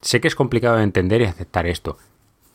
Sé 0.00 0.20
que 0.20 0.28
es 0.28 0.34
complicado 0.34 0.76
de 0.76 0.84
entender 0.84 1.20
y 1.20 1.24
aceptar 1.24 1.66
esto. 1.66 1.98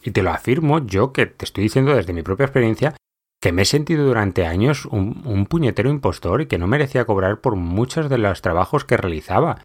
Y 0.02 0.12
te 0.12 0.24
lo 0.24 0.32
afirmo 0.32 0.86
yo 0.86 1.12
que 1.12 1.26
te 1.26 1.46
estoy 1.46 1.64
diciendo 1.64 1.94
desde 1.94 2.14
mi 2.14 2.24
propia 2.24 2.46
experiencia 2.46 2.96
que 3.46 3.52
me 3.52 3.62
he 3.62 3.66
sentido 3.66 4.08
durante 4.08 4.48
años 4.48 4.86
un, 4.88 5.46
puñetero 5.48 5.92
impostor 5.92 6.42
y 6.42 6.48
que 6.48 6.58
no 6.58 6.66
merecía 6.66 7.06
cobrar 7.06 7.42
por 7.42 7.56
muchos 7.56 8.10
de 8.10 8.18
los 8.18 8.42
trabajos 8.42 8.86
que 8.86 8.98
realizaba. 8.98 9.62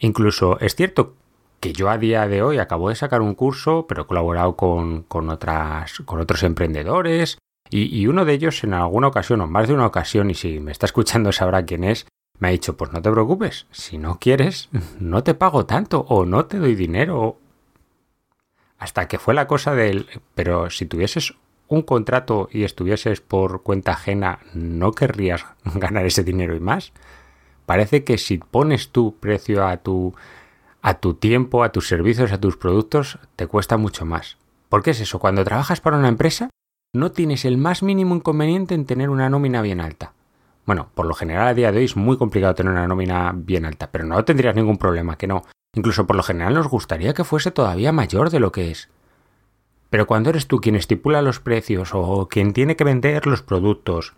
Incluso 0.00 0.58
es 0.58 0.74
cierto 0.74 1.14
que 1.60 1.72
yo 1.72 1.88
a 1.88 1.98
día 1.98 2.26
de 2.26 2.42
hoy 2.42 2.58
acabo 2.58 2.88
de 2.88 2.96
sacar 2.96 3.20
un 3.20 3.36
curso, 3.36 3.86
pero 3.86 4.02
he 4.02 4.06
colaborado 4.06 4.56
con, 4.56 5.06
otras, 5.08 6.00
con 6.04 6.18
otros 6.18 6.42
emprendedores, 6.42 7.38
y, 7.70 7.96
y, 7.96 8.08
uno 8.08 8.24
de 8.24 8.32
ellos 8.32 8.64
en 8.64 8.74
alguna 8.74 9.06
ocasión, 9.06 9.40
o 9.40 9.46
más 9.46 9.68
de 9.68 9.74
una 9.74 9.86
ocasión, 9.86 10.28
y 10.28 10.34
si 10.34 10.58
me 10.58 10.72
está 10.72 10.86
escuchando 10.86 11.30
sabrá 11.30 11.64
quién 11.64 11.84
es, 11.84 12.08
me 12.40 12.48
ha 12.48 12.50
dicho, 12.50 12.76
pues 12.76 12.90
no 12.90 13.00
te 13.02 13.12
preocupes, 13.12 13.68
si 13.70 13.98
no 13.98 14.18
quieres, 14.18 14.68
no 14.98 15.22
te 15.22 15.34
pago 15.34 15.64
tanto, 15.64 16.00
o 16.08 16.26
no 16.26 16.46
te 16.46 16.58
doy 16.58 16.74
dinero. 16.74 17.36
Hasta 18.78 19.06
que 19.06 19.20
fue 19.20 19.32
la 19.32 19.46
cosa 19.46 19.76
del, 19.76 20.08
pero 20.34 20.70
si 20.70 20.86
tuvieses 20.86 21.36
un 21.68 21.82
contrato 21.82 22.48
y 22.52 22.64
estuvieses 22.64 23.20
por 23.20 23.62
cuenta 23.62 23.92
ajena, 23.92 24.40
¿no 24.54 24.92
querrías 24.92 25.44
ganar 25.74 26.06
ese 26.06 26.24
dinero 26.24 26.54
y 26.54 26.60
más? 26.60 26.92
Parece 27.66 28.04
que 28.04 28.18
si 28.18 28.38
pones 28.38 28.90
tu 28.90 29.16
precio 29.16 29.66
a 29.66 29.78
tu, 29.78 30.14
a 30.82 30.94
tu 30.94 31.14
tiempo, 31.14 31.64
a 31.64 31.72
tus 31.72 31.88
servicios, 31.88 32.32
a 32.32 32.40
tus 32.40 32.56
productos, 32.56 33.18
te 33.34 33.46
cuesta 33.46 33.76
mucho 33.76 34.04
más. 34.04 34.36
¿Por 34.68 34.82
qué 34.82 34.90
es 34.90 35.00
eso? 35.00 35.18
Cuando 35.18 35.44
trabajas 35.44 35.80
para 35.80 35.98
una 35.98 36.08
empresa, 36.08 36.50
no 36.92 37.12
tienes 37.12 37.44
el 37.44 37.58
más 37.58 37.82
mínimo 37.82 38.14
inconveniente 38.14 38.74
en 38.74 38.86
tener 38.86 39.10
una 39.10 39.28
nómina 39.28 39.62
bien 39.62 39.80
alta. 39.80 40.12
Bueno, 40.64 40.88
por 40.94 41.06
lo 41.06 41.14
general 41.14 41.46
a 41.46 41.54
día 41.54 41.70
de 41.70 41.78
hoy 41.78 41.84
es 41.84 41.96
muy 41.96 42.16
complicado 42.16 42.54
tener 42.54 42.72
una 42.72 42.88
nómina 42.88 43.32
bien 43.34 43.64
alta, 43.64 43.90
pero 43.90 44.04
no 44.04 44.24
tendrías 44.24 44.56
ningún 44.56 44.78
problema, 44.78 45.16
que 45.16 45.26
no. 45.26 45.44
Incluso 45.74 46.06
por 46.06 46.16
lo 46.16 46.22
general 46.22 46.54
nos 46.54 46.68
gustaría 46.68 47.14
que 47.14 47.24
fuese 47.24 47.50
todavía 47.50 47.92
mayor 47.92 48.30
de 48.30 48.40
lo 48.40 48.50
que 48.50 48.70
es. 48.70 48.88
Pero 49.90 50.06
cuando 50.06 50.30
eres 50.30 50.46
tú 50.46 50.60
quien 50.60 50.74
estipula 50.74 51.22
los 51.22 51.40
precios 51.40 51.90
o 51.92 52.28
quien 52.28 52.52
tiene 52.52 52.76
que 52.76 52.84
vender 52.84 53.26
los 53.26 53.42
productos 53.42 54.14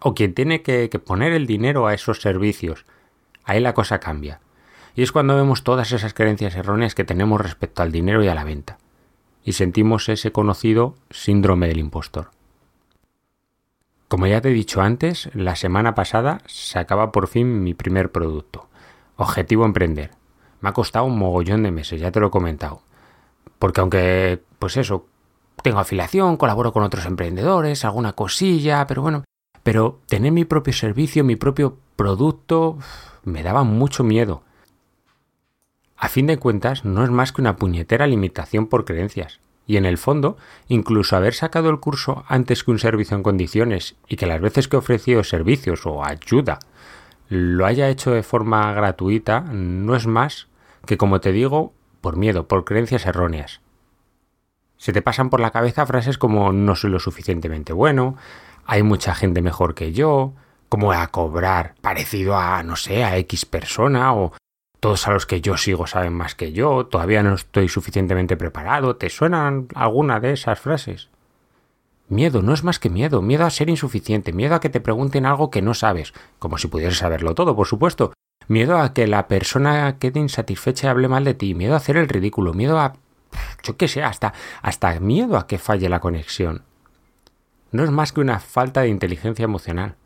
o 0.00 0.14
quien 0.14 0.34
tiene 0.34 0.62
que, 0.62 0.88
poner 1.04 1.32
el 1.32 1.46
dinero 1.46 1.86
a 1.86 1.94
esos 1.94 2.20
servicios, 2.20 2.86
ahí 3.44 3.60
la 3.60 3.74
cosa 3.74 4.00
cambia. 4.00 4.40
Y 4.94 5.02
es 5.02 5.12
cuando 5.12 5.36
vemos 5.36 5.62
todas 5.62 5.92
esas 5.92 6.14
creencias 6.14 6.56
erróneas 6.56 6.94
que 6.94 7.04
tenemos 7.04 7.40
respecto 7.40 7.82
al 7.82 7.92
dinero 7.92 8.24
y 8.24 8.28
a 8.28 8.34
la 8.34 8.44
venta. 8.44 8.78
Y 9.44 9.52
sentimos 9.52 10.08
ese 10.08 10.32
conocido 10.32 10.96
síndrome 11.10 11.68
del 11.68 11.78
impostor. 11.78 12.30
Como 14.08 14.26
ya 14.26 14.40
te 14.40 14.50
he 14.50 14.52
dicho 14.52 14.82
antes, 14.82 15.30
la 15.34 15.54
semana 15.54 15.94
pasada 15.94 16.40
se 16.46 16.78
acaba 16.80 17.12
por 17.12 17.28
fin 17.28 17.62
mi 17.62 17.74
primer 17.74 18.10
producto. 18.10 18.68
Objetivo 19.16 19.64
emprender. 19.64 20.10
Me 20.60 20.70
ha 20.70 20.72
costado 20.72 21.04
un 21.04 21.16
mogollón 21.16 21.62
de 21.62 21.70
meses, 21.70 22.00
ya 22.00 22.10
te 22.10 22.18
lo 22.18 22.26
he 22.26 22.30
comentado. 22.30 22.82
Porque 23.58 23.80
aunque, 23.80 24.42
pues 24.60 24.76
eso, 24.76 25.06
tengo 25.62 25.80
afiliación, 25.80 26.36
colaboro 26.36 26.72
con 26.72 26.84
otros 26.84 27.06
emprendedores, 27.06 27.84
alguna 27.84 28.12
cosilla, 28.12 28.86
pero 28.86 29.02
bueno, 29.02 29.24
pero 29.62 30.00
tener 30.06 30.32
mi 30.32 30.44
propio 30.44 30.74
servicio, 30.74 31.24
mi 31.24 31.34
propio 31.34 31.78
producto, 31.96 32.78
me 33.24 33.42
daba 33.42 33.64
mucho 33.64 34.04
miedo. 34.04 34.42
A 35.96 36.08
fin 36.08 36.26
de 36.26 36.38
cuentas, 36.38 36.84
no 36.84 37.02
es 37.02 37.10
más 37.10 37.32
que 37.32 37.40
una 37.40 37.56
puñetera 37.56 38.06
limitación 38.06 38.66
por 38.66 38.84
creencias. 38.84 39.40
Y 39.66 39.78
en 39.78 39.86
el 39.86 39.96
fondo, 39.96 40.36
incluso 40.68 41.16
haber 41.16 41.32
sacado 41.32 41.70
el 41.70 41.80
curso 41.80 42.24
antes 42.28 42.62
que 42.62 42.70
un 42.70 42.78
servicio 42.78 43.16
en 43.16 43.22
condiciones 43.22 43.96
y 44.08 44.16
que 44.16 44.26
las 44.26 44.40
veces 44.42 44.68
que 44.68 44.76
he 44.76 44.78
ofrecido 44.78 45.24
servicios 45.24 45.86
o 45.86 46.04
ayuda 46.04 46.58
lo 47.28 47.64
haya 47.64 47.88
hecho 47.88 48.10
de 48.10 48.22
forma 48.22 48.72
gratuita, 48.74 49.40
no 49.40 49.94
es 49.94 50.06
más 50.06 50.48
que, 50.84 50.98
como 50.98 51.20
te 51.20 51.32
digo, 51.32 51.72
por 52.02 52.16
miedo, 52.16 52.46
por 52.48 52.64
creencias 52.64 53.06
erróneas. 53.06 53.60
Se 54.80 54.94
te 54.94 55.02
pasan 55.02 55.28
por 55.28 55.40
la 55.40 55.50
cabeza 55.50 55.84
frases 55.84 56.16
como 56.16 56.54
no 56.54 56.74
soy 56.74 56.88
lo 56.88 57.00
suficientemente 57.00 57.74
bueno, 57.74 58.16
hay 58.64 58.82
mucha 58.82 59.14
gente 59.14 59.42
mejor 59.42 59.74
que 59.74 59.92
yo, 59.92 60.32
cómo 60.70 60.90
a 60.92 61.06
cobrar 61.08 61.74
parecido 61.82 62.38
a, 62.38 62.62
no 62.62 62.76
sé, 62.76 63.04
a 63.04 63.18
X 63.18 63.44
persona 63.44 64.14
o 64.14 64.32
todos 64.80 65.06
a 65.06 65.10
los 65.10 65.26
que 65.26 65.42
yo 65.42 65.58
sigo 65.58 65.86
saben 65.86 66.14
más 66.14 66.34
que 66.34 66.52
yo, 66.52 66.86
todavía 66.86 67.22
no 67.22 67.34
estoy 67.34 67.68
suficientemente 67.68 68.38
preparado. 68.38 68.96
¿Te 68.96 69.10
suenan 69.10 69.68
alguna 69.74 70.18
de 70.18 70.32
esas 70.32 70.58
frases? 70.58 71.10
Miedo 72.08 72.40
no 72.40 72.54
es 72.54 72.64
más 72.64 72.78
que 72.78 72.88
miedo, 72.88 73.20
miedo 73.20 73.44
a 73.44 73.50
ser 73.50 73.68
insuficiente, 73.68 74.32
miedo 74.32 74.54
a 74.54 74.60
que 74.60 74.70
te 74.70 74.80
pregunten 74.80 75.26
algo 75.26 75.50
que 75.50 75.60
no 75.60 75.74
sabes, 75.74 76.14
como 76.38 76.56
si 76.56 76.68
pudieras 76.68 76.96
saberlo 76.96 77.34
todo, 77.34 77.54
por 77.54 77.66
supuesto, 77.66 78.14
miedo 78.48 78.78
a 78.78 78.94
que 78.94 79.06
la 79.06 79.28
persona 79.28 79.98
quede 79.98 80.20
insatisfecha 80.20 80.86
y 80.86 80.90
hable 80.90 81.08
mal 81.08 81.24
de 81.24 81.34
ti, 81.34 81.54
miedo 81.54 81.74
a 81.74 81.76
hacer 81.76 81.98
el 81.98 82.08
ridículo, 82.08 82.54
miedo 82.54 82.80
a 82.80 82.94
yo 83.62 83.76
qué 83.76 83.88
sé, 83.88 84.02
hasta 84.02 84.32
hasta 84.62 84.98
miedo 85.00 85.36
a 85.36 85.46
que 85.46 85.58
falle 85.58 85.88
la 85.88 86.00
conexión. 86.00 86.62
No 87.72 87.84
es 87.84 87.90
más 87.90 88.12
que 88.12 88.20
una 88.20 88.40
falta 88.40 88.82
de 88.82 88.88
inteligencia 88.88 89.44
emocional, 89.44 89.96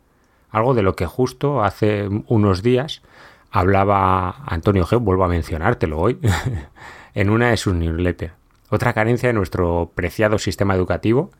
algo 0.49 0.73
de 0.73 0.83
lo 0.83 0.95
que 0.95 1.05
justo 1.05 1.63
hace 1.63 2.07
unos 2.27 2.61
días 2.61 3.01
hablaba 3.51 4.43
Antonio 4.45 4.85
G, 4.85 4.99
vuelvo 4.99 5.23
a 5.23 5.29
mencionártelo 5.29 5.99
hoy, 5.99 6.19
en 7.13 7.29
una 7.29 7.49
de 7.49 7.57
sus 7.57 7.73
newsletters. 7.73 8.33
Otra 8.69 8.93
carencia 8.93 9.29
de 9.29 9.33
nuestro 9.33 9.91
preciado 9.95 10.37
sistema 10.37 10.75
educativo 10.75 11.31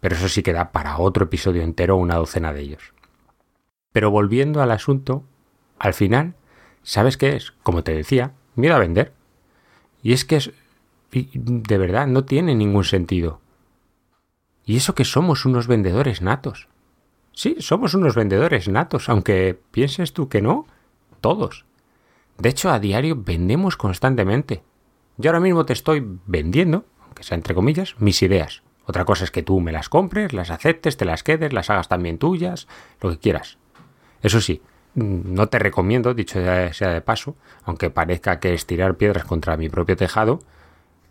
pero 0.00 0.14
eso 0.14 0.28
sí 0.28 0.42
queda 0.42 0.70
para 0.70 0.98
otro 0.98 1.24
episodio 1.24 1.62
entero 1.62 1.96
una 1.96 2.16
docena 2.16 2.52
de 2.52 2.60
ellos. 2.60 2.92
Pero 3.92 4.10
volviendo 4.10 4.62
al 4.62 4.70
asunto, 4.70 5.24
al 5.78 5.94
final, 5.94 6.34
¿sabes 6.82 7.16
qué 7.16 7.36
es? 7.36 7.52
Como 7.62 7.82
te 7.82 7.94
decía, 7.94 8.32
miedo 8.54 8.76
a 8.76 8.78
vender. 8.78 9.12
Y 10.02 10.12
es 10.12 10.24
que 10.24 10.36
es, 10.36 10.52
de 11.12 11.78
verdad 11.78 12.06
no 12.06 12.24
tiene 12.24 12.54
ningún 12.54 12.84
sentido. 12.84 13.40
Y 14.64 14.76
eso 14.76 14.94
que 14.94 15.04
somos 15.04 15.46
unos 15.46 15.66
vendedores 15.66 16.20
natos. 16.20 16.68
Sí, 17.32 17.56
somos 17.60 17.94
unos 17.94 18.14
vendedores 18.14 18.68
natos, 18.68 19.08
aunque 19.08 19.58
pienses 19.70 20.12
tú 20.12 20.28
que 20.28 20.42
no, 20.42 20.66
todos. 21.20 21.64
De 22.36 22.48
hecho, 22.48 22.70
a 22.70 22.78
diario 22.78 23.16
vendemos 23.16 23.76
constantemente. 23.76 24.62
Yo 25.16 25.30
ahora 25.30 25.40
mismo 25.40 25.64
te 25.64 25.72
estoy 25.72 26.04
vendiendo, 26.26 26.84
aunque 27.04 27.22
sea 27.22 27.36
entre 27.36 27.54
comillas, 27.54 27.94
mis 27.98 28.22
ideas. 28.22 28.62
Otra 28.84 29.04
cosa 29.04 29.24
es 29.24 29.30
que 29.30 29.42
tú 29.42 29.60
me 29.60 29.72
las 29.72 29.88
compres, 29.88 30.32
las 30.32 30.50
aceptes, 30.50 30.96
te 30.96 31.04
las 31.04 31.22
quedes, 31.22 31.52
las 31.52 31.70
hagas 31.70 31.88
también 31.88 32.18
tuyas, 32.18 32.68
lo 33.00 33.10
que 33.10 33.18
quieras. 33.18 33.58
Eso 34.22 34.40
sí, 34.40 34.62
no 34.94 35.48
te 35.48 35.58
recomiendo, 35.58 36.14
dicho 36.14 36.40
sea 36.72 36.92
de 36.92 37.00
paso, 37.00 37.36
aunque 37.64 37.90
parezca 37.90 38.40
que 38.40 38.54
es 38.54 38.66
tirar 38.66 38.96
piedras 38.96 39.24
contra 39.24 39.56
mi 39.56 39.68
propio 39.68 39.96
tejado, 39.96 40.40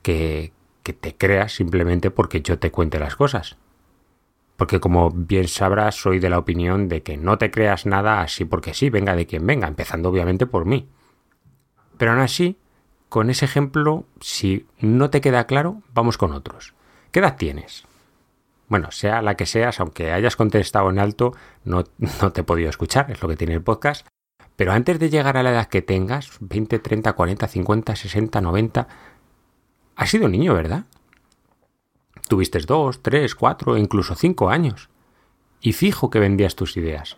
que, 0.08 0.54
te 1.02 1.18
creas 1.18 1.52
simplemente 1.52 2.12
porque 2.12 2.42
yo 2.42 2.60
te 2.60 2.72
cuente 2.72 2.98
las 2.98 3.18
cosas. 3.18 3.58
Porque 4.56 4.80
como 4.80 5.12
bien 5.12 5.50
sabrás, 5.50 5.96
soy 5.96 6.20
de 6.20 6.30
la 6.30 6.40
opinión 6.40 6.88
de 6.88 7.04
que 7.04 7.18
no 7.18 7.38
te 7.38 7.52
creas 7.52 7.86
nada 7.86 8.22
así 8.22 8.46
porque 8.46 8.74
sí, 8.74 8.90
venga 8.90 9.18
de 9.18 9.26
quien 9.28 9.46
venga, 9.46 9.68
empezando 9.68 10.08
obviamente 10.08 10.46
por 10.46 10.64
mí. 10.64 10.88
Pero 11.98 12.12
aún 12.12 12.22
así, 12.22 12.58
con 13.10 13.30
ese 13.30 13.44
ejemplo, 13.44 14.06
si 14.22 14.66
no 14.80 15.10
te 15.10 15.20
queda 15.20 15.46
claro, 15.46 15.82
vamos 15.94 16.18
con 16.18 16.32
otros. 16.32 16.74
¿Qué 17.12 17.20
edad 17.20 17.36
tienes? 17.36 17.84
Bueno, 18.70 18.92
sea 18.92 19.22
la 19.22 19.36
que 19.36 19.46
seas, 19.46 19.82
aunque 19.82 20.14
hayas 20.14 20.38
contestado 20.38 20.90
en 20.90 21.00
alto, 21.00 21.34
no, 21.66 21.84
no 22.22 22.32
te 22.32 22.42
he 22.42 22.46
podido 22.46 22.70
escuchar, 22.70 23.12
es 23.12 23.22
lo 23.22 23.28
que 23.28 23.36
tiene 23.36 23.56
el 23.56 23.62
podcast. 23.62 24.08
Pero 24.56 24.72
antes 24.72 25.00
de 25.00 25.10
llegar 25.10 25.36
a 25.36 25.44
la 25.44 25.52
edad 25.52 25.68
que 25.68 25.82
tengas, 25.82 26.32
20, 26.40 26.80
30, 26.80 27.12
40, 27.12 27.48
50, 27.48 27.96
60, 27.96 28.42
90, 28.42 28.88
has 29.98 30.12
sido 30.12 30.30
niño, 30.30 30.54
¿verdad? 30.54 30.86
Tuviste 32.30 32.60
dos, 32.60 33.02
tres, 33.02 33.36
cuatro, 33.36 33.78
incluso 33.78 34.16
cinco 34.16 34.50
años. 34.50 34.90
Y 35.60 35.74
fijo 35.74 36.10
que 36.10 36.20
vendías 36.20 36.56
tus 36.56 36.78
ideas. 36.78 37.18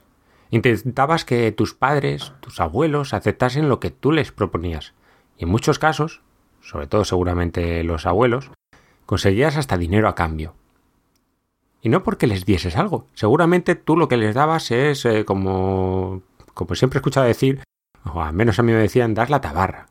Intentabas 0.49 1.25
que 1.25 1.51
tus 1.51 1.75
padres, 1.75 2.33
tus 2.39 2.59
abuelos, 2.59 3.13
aceptasen 3.13 3.69
lo 3.69 3.79
que 3.79 3.91
tú 3.91 4.11
les 4.11 4.31
proponías. 4.31 4.93
Y 5.37 5.43
en 5.43 5.49
muchos 5.49 5.77
casos, 5.77 6.21
sobre 6.61 6.87
todo 6.87 7.03
seguramente 7.03 7.83
los 7.83 8.05
abuelos, 8.05 8.49
conseguías 9.05 9.57
hasta 9.57 9.77
dinero 9.77 10.07
a 10.07 10.15
cambio. 10.15 10.55
Y 11.81 11.89
no 11.89 12.03
porque 12.03 12.27
les 12.27 12.45
dieses 12.45 12.75
algo. 12.77 13.07
Seguramente 13.13 13.75
tú 13.75 13.97
lo 13.97 14.07
que 14.07 14.17
les 14.17 14.35
dabas 14.35 14.71
es 14.71 15.05
eh, 15.05 15.25
como, 15.25 16.23
como 16.53 16.75
siempre 16.75 16.97
he 16.97 17.01
escuchado 17.01 17.25
decir, 17.25 17.61
o 18.05 18.21
al 18.21 18.33
menos 18.33 18.57
a 18.57 18.63
mí 18.63 18.71
me 18.71 18.79
decían, 18.79 19.13
dar 19.13 19.29
la 19.29 19.41
tabarra. 19.41 19.87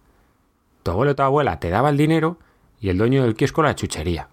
Tu 0.82 0.90
abuelo 0.90 1.12
o 1.12 1.16
tu 1.16 1.22
abuela 1.22 1.60
te 1.60 1.70
daba 1.70 1.90
el 1.90 1.96
dinero 1.96 2.38
y 2.80 2.88
el 2.88 2.98
dueño 2.98 3.22
del 3.22 3.34
kiosco 3.34 3.62
la 3.62 3.74
chuchería. 3.74 4.28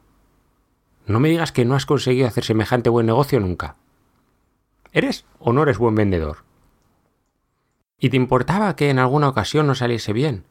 No 1.08 1.20
me 1.20 1.30
digas 1.30 1.52
que 1.52 1.66
no 1.66 1.76
has 1.76 1.86
conseguido 1.86 2.28
hacer 2.28 2.44
semejante 2.44 2.90
buen 2.90 3.06
negocio 3.06 3.40
nunca. 3.40 3.76
¿Eres 4.92 5.26
o 5.40 5.54
no 5.54 5.64
eres 5.64 5.78
buen 5.78 5.96
vendedor? 5.96 6.46
¿Y 8.00 8.10
te 8.10 8.18
importaba 8.18 8.76
que 8.76 8.90
en 8.90 9.00
alguna 9.00 9.30
ocasión 9.30 9.68
no 9.68 9.76
saliese 9.76 10.14
bien? 10.14 10.46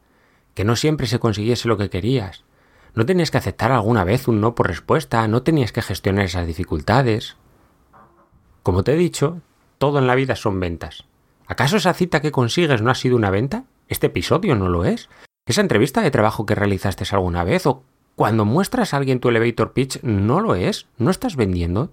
¿Que 0.55 0.65
no 0.65 0.77
siempre 0.77 1.07
se 1.07 1.19
consiguiese 1.19 1.69
lo 1.69 1.77
que 1.77 1.91
querías? 1.91 2.45
¿No 2.95 3.05
tenías 3.05 3.31
que 3.31 3.39
aceptar 3.39 3.73
alguna 3.73 4.05
vez 4.05 4.29
un 4.29 4.41
no 4.41 4.55
por 4.55 4.69
respuesta? 4.69 5.27
¿No 5.27 5.43
tenías 5.43 5.73
que 5.73 5.83
gestionar 5.83 6.25
esas 6.25 6.47
dificultades? 6.47 7.37
Como 8.63 8.85
te 8.85 8.93
he 8.93 8.97
dicho, 8.97 9.43
todo 9.79 9.99
en 9.99 10.07
la 10.07 10.15
vida 10.15 10.37
son 10.37 10.61
ventas. 10.61 11.05
¿Acaso 11.47 11.77
esa 11.77 11.93
cita 11.93 12.23
que 12.23 12.33
consigues 12.33 12.81
no 12.83 12.91
ha 12.91 12.95
sido 12.95 13.17
una 13.17 13.31
venta? 13.31 13.65
¿Este 13.89 14.07
episodio 14.07 14.55
no 14.55 14.69
lo 14.69 14.85
es? 14.85 15.11
¿Esa 15.47 15.61
entrevista 15.61 16.01
de 16.01 16.11
trabajo 16.11 16.47
que 16.47 16.55
realizaste 16.55 17.05
alguna 17.11 17.45
vez? 17.45 17.67
¿O 17.67 17.83
cuando 18.17 18.45
muestras 18.45 18.95
a 18.95 18.97
alguien 18.97 19.21
tu 19.21 19.29
elevator 19.29 19.73
pitch 19.73 20.03
no 20.03 20.41
lo 20.41 20.55
es? 20.55 20.87
¿No 20.97 21.11
estás 21.11 21.37
vendiendo? 21.37 21.91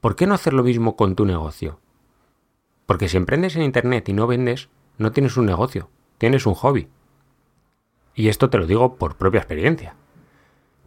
¿Por 0.00 0.16
qué 0.16 0.26
no 0.26 0.34
hacer 0.34 0.52
lo 0.52 0.64
mismo 0.64 0.96
con 0.96 1.14
tu 1.14 1.24
negocio? 1.24 1.78
Porque 2.86 3.08
si 3.08 3.16
emprendes 3.16 3.54
en 3.54 3.62
Internet 3.62 4.08
y 4.08 4.12
no 4.12 4.26
vendes, 4.26 4.68
no 4.98 5.12
tienes 5.12 5.36
un 5.36 5.46
negocio, 5.46 5.88
tienes 6.18 6.44
un 6.44 6.54
hobby. 6.54 6.88
Y 8.14 8.28
esto 8.28 8.50
te 8.50 8.58
lo 8.58 8.66
digo 8.66 8.96
por 8.96 9.16
propia 9.16 9.38
experiencia. 9.38 9.94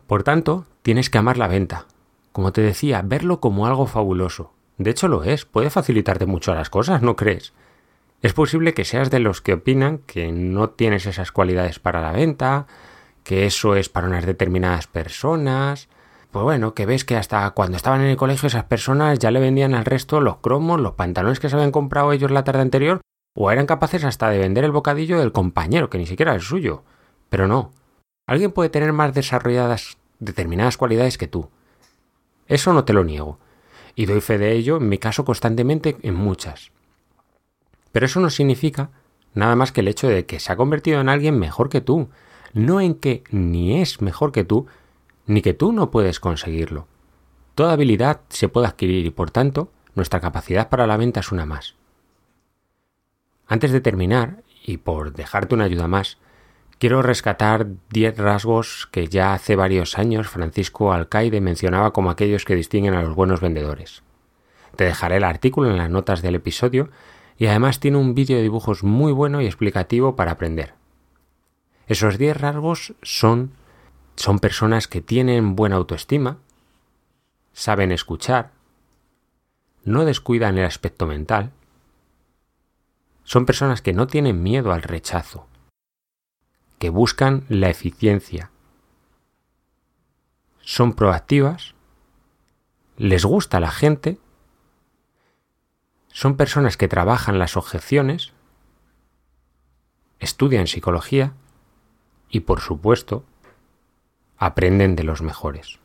Por 0.06 0.24
tanto, 0.24 0.66
tienes 0.82 1.10
que 1.10 1.18
amar 1.18 1.38
la 1.38 1.48
venta. 1.48 1.86
Como 2.32 2.52
te 2.52 2.62
decía, 2.62 3.02
verlo 3.04 3.40
como 3.40 3.68
algo 3.68 3.88
fabuloso. 3.88 4.52
De 4.78 4.92
hecho 4.92 5.08
lo 5.08 5.24
es, 5.24 5.46
puede 5.46 5.70
facilitarte 5.70 6.26
mucho 6.26 6.54
las 6.54 6.70
cosas, 6.70 7.02
¿no 7.02 7.16
crees? 7.16 7.54
Es 8.22 8.34
posible 8.34 8.74
que 8.74 8.84
seas 8.84 9.12
de 9.12 9.20
los 9.20 9.42
que 9.42 9.54
opinan 9.54 10.00
que 10.00 10.32
no 10.32 10.72
tienes 10.72 11.06
esas 11.06 11.32
cualidades 11.32 11.80
para 11.80 12.02
la 12.02 12.12
venta, 12.12 12.66
que 13.24 13.46
eso 13.46 13.76
es 13.76 13.90
para 13.90 14.08
unas 14.08 14.26
determinadas 14.26 14.88
personas. 14.88 15.88
Pues 16.32 16.44
bueno, 16.44 16.74
que 16.74 16.88
ves 16.88 17.06
que 17.06 17.16
hasta 17.16 17.50
cuando 17.52 17.78
estaban 17.78 18.02
en 18.02 18.08
el 18.08 18.18
colegio 18.18 18.48
esas 18.48 18.64
personas 18.64 19.20
ya 19.20 19.30
le 19.30 19.40
vendían 19.40 19.76
al 19.76 19.86
resto 19.86 20.20
los 20.20 20.38
cromos, 20.38 20.80
los 20.80 20.94
pantalones 20.94 21.40
que 21.40 21.48
se 21.48 21.56
habían 21.56 21.72
comprado 21.72 22.12
ellos 22.12 22.32
la 22.32 22.44
tarde 22.44 22.62
anterior, 22.62 23.02
o 23.36 23.52
eran 23.52 23.68
capaces 23.68 24.04
hasta 24.04 24.30
de 24.30 24.40
vender 24.40 24.64
el 24.64 24.72
bocadillo 24.72 25.20
del 25.20 25.32
compañero, 25.32 25.92
que 25.92 26.00
ni 26.00 26.08
siquiera 26.08 26.36
es 26.36 26.44
suyo. 26.44 26.84
Pero 27.30 27.48
no. 27.48 27.72
Alguien 28.26 28.52
puede 28.52 28.70
tener 28.70 28.94
más 28.94 29.14
desarrolladas 29.14 29.98
determinadas 30.20 30.78
cualidades 30.78 31.20
que 31.20 31.28
tú. 31.28 31.50
Eso 32.48 32.74
no 32.74 32.84
te 32.84 32.94
lo 32.94 33.04
niego. 33.04 33.40
Y 33.94 34.06
doy 34.06 34.22
fe 34.22 34.38
de 34.40 34.54
ello, 34.54 34.78
en 34.78 34.90
mi 34.90 34.98
caso, 34.98 35.24
constantemente 35.24 35.98
en 36.02 36.16
muchas. 36.16 36.72
Pero 37.98 38.06
eso 38.06 38.20
no 38.20 38.30
significa 38.30 38.92
nada 39.34 39.56
más 39.56 39.72
que 39.72 39.82
el 39.82 39.88
hecho 39.88 40.08
de 40.08 40.28
que 40.28 40.40
se 40.40 40.54
ha 40.54 40.56
convertido 40.56 41.02
en 41.02 41.10
alguien 41.10 41.40
mejor 41.40 41.68
que 41.68 41.82
tú, 41.82 42.10
no 42.54 42.80
en 42.80 42.94
que 42.94 43.24
ni 43.32 43.82
es 43.82 44.02
mejor 44.02 44.32
que 44.32 44.44
tú, 44.44 44.68
ni 45.26 45.42
que 45.42 45.56
tú 45.56 45.72
no 45.72 45.90
puedes 45.90 46.20
conseguirlo. 46.20 46.86
Toda 47.56 47.74
habilidad 47.74 48.22
se 48.30 48.50
puede 48.50 48.68
adquirir 48.68 49.04
y 49.08 49.10
por 49.10 49.32
tanto 49.32 49.72
nuestra 49.96 50.20
capacidad 50.20 50.70
para 50.70 50.86
la 50.86 50.96
venta 50.96 51.22
es 51.22 51.32
una 51.32 51.48
más. 51.48 51.74
Antes 53.48 53.72
de 53.72 53.82
terminar, 53.82 54.44
y 54.64 54.78
por 54.78 55.14
dejarte 55.14 55.56
una 55.56 55.64
ayuda 55.64 55.88
más, 55.88 56.20
Quiero 56.78 57.02
rescatar 57.02 57.66
diez 57.90 58.16
rasgos 58.16 58.88
que 58.92 59.08
ya 59.08 59.34
hace 59.34 59.56
varios 59.56 59.98
años 59.98 60.28
Francisco 60.28 60.94
Alcaide 60.94 61.42
mencionaba 61.42 61.94
como 61.94 62.12
aquellos 62.12 62.46
que 62.46 62.54
distinguen 62.54 62.94
a 62.94 63.02
los 63.02 63.16
buenos 63.16 63.42
vendedores. 63.42 64.04
Te 64.76 64.84
dejaré 64.84 65.18
el 65.18 65.24
artículo 65.24 65.72
en 65.72 65.78
las 65.78 65.90
notas 65.90 66.22
del 66.22 66.36
episodio 66.36 66.92
y 67.38 67.48
además 67.48 67.80
tiene 67.80 67.98
un 67.98 68.16
vídeo 68.16 68.38
de 68.38 68.44
dibujos 68.44 68.84
muy 68.84 69.12
bueno 69.12 69.42
y 69.42 69.46
explicativo 69.46 70.16
para 70.16 70.32
aprender. 70.32 70.74
Esos 71.88 72.18
diez 72.18 72.36
rasgos 72.36 72.94
son 73.02 73.52
son 74.18 74.40
personas 74.40 74.88
que 74.88 75.00
tienen 75.00 75.56
buena 75.56 75.76
autoestima, 75.76 76.40
saben 77.54 77.92
escuchar, 77.92 78.52
no 79.84 80.06
descuidan 80.06 80.58
el 80.58 80.66
aspecto 80.66 81.06
mental, 81.06 81.52
son 83.24 83.46
personas 83.46 83.82
que 83.82 83.94
no 83.94 84.08
tienen 84.08 84.42
miedo 84.42 84.74
al 84.74 84.82
rechazo, 84.82 85.48
que 86.80 86.90
buscan 86.90 87.46
la 87.48 87.70
eficiencia. 87.70 88.50
Son 90.62 90.94
proactivas, 90.94 91.76
les 92.98 93.24
gusta 93.24 93.60
la 93.60 93.72
gente, 93.72 94.18
son 96.18 96.36
personas 96.36 96.78
que 96.78 96.88
trabajan 96.88 97.38
las 97.38 97.58
objeciones, 97.58 98.34
estudian 100.18 100.66
psicología 100.66 101.34
y, 102.28 102.40
por 102.40 102.60
supuesto, 102.60 103.24
aprenden 104.36 104.96
de 104.96 105.04
los 105.04 105.22
mejores. 105.22 105.78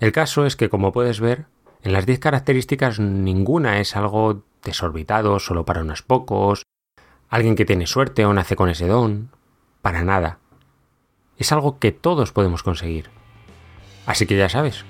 El 0.00 0.12
caso 0.12 0.44
es 0.44 0.54
que, 0.54 0.68
como 0.68 0.92
puedes 0.92 1.20
ver, 1.20 1.46
en 1.82 1.94
las 1.94 2.04
10 2.04 2.18
características 2.18 3.00
ninguna 3.00 3.80
es 3.80 3.96
algo 3.96 4.42
desorbitado 4.62 5.38
solo 5.38 5.64
para 5.64 5.80
unos 5.80 6.02
pocos, 6.02 6.64
alguien 7.30 7.56
que 7.56 7.64
tiene 7.64 7.86
suerte 7.86 8.26
o 8.26 8.34
nace 8.34 8.54
con 8.54 8.68
ese 8.68 8.86
don, 8.86 9.30
para 9.80 10.04
nada. 10.04 10.40
Es 11.38 11.52
algo 11.52 11.78
que 11.78 11.90
todos 11.90 12.32
podemos 12.32 12.62
conseguir. 12.62 13.08
Así 14.04 14.26
que 14.26 14.36
ya 14.36 14.50
sabes, 14.50 14.84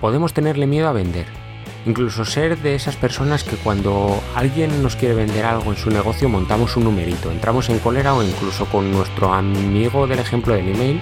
podemos 0.00 0.34
tenerle 0.34 0.66
miedo 0.66 0.88
a 0.88 0.92
vender, 0.92 1.45
incluso 1.86 2.24
ser 2.24 2.58
de 2.58 2.74
esas 2.74 2.96
personas 2.96 3.44
que 3.44 3.56
cuando 3.56 4.20
alguien 4.34 4.82
nos 4.82 4.96
quiere 4.96 5.14
vender 5.14 5.44
algo 5.44 5.70
en 5.70 5.76
su 5.76 5.88
negocio 5.90 6.28
montamos 6.28 6.76
un 6.76 6.84
numerito, 6.84 7.30
entramos 7.30 7.70
en 7.70 7.78
cólera 7.78 8.14
o 8.14 8.22
incluso 8.22 8.66
con 8.66 8.90
nuestro 8.90 9.32
amigo 9.32 10.06
del 10.06 10.18
ejemplo 10.18 10.54
del 10.54 10.68
email 10.68 11.00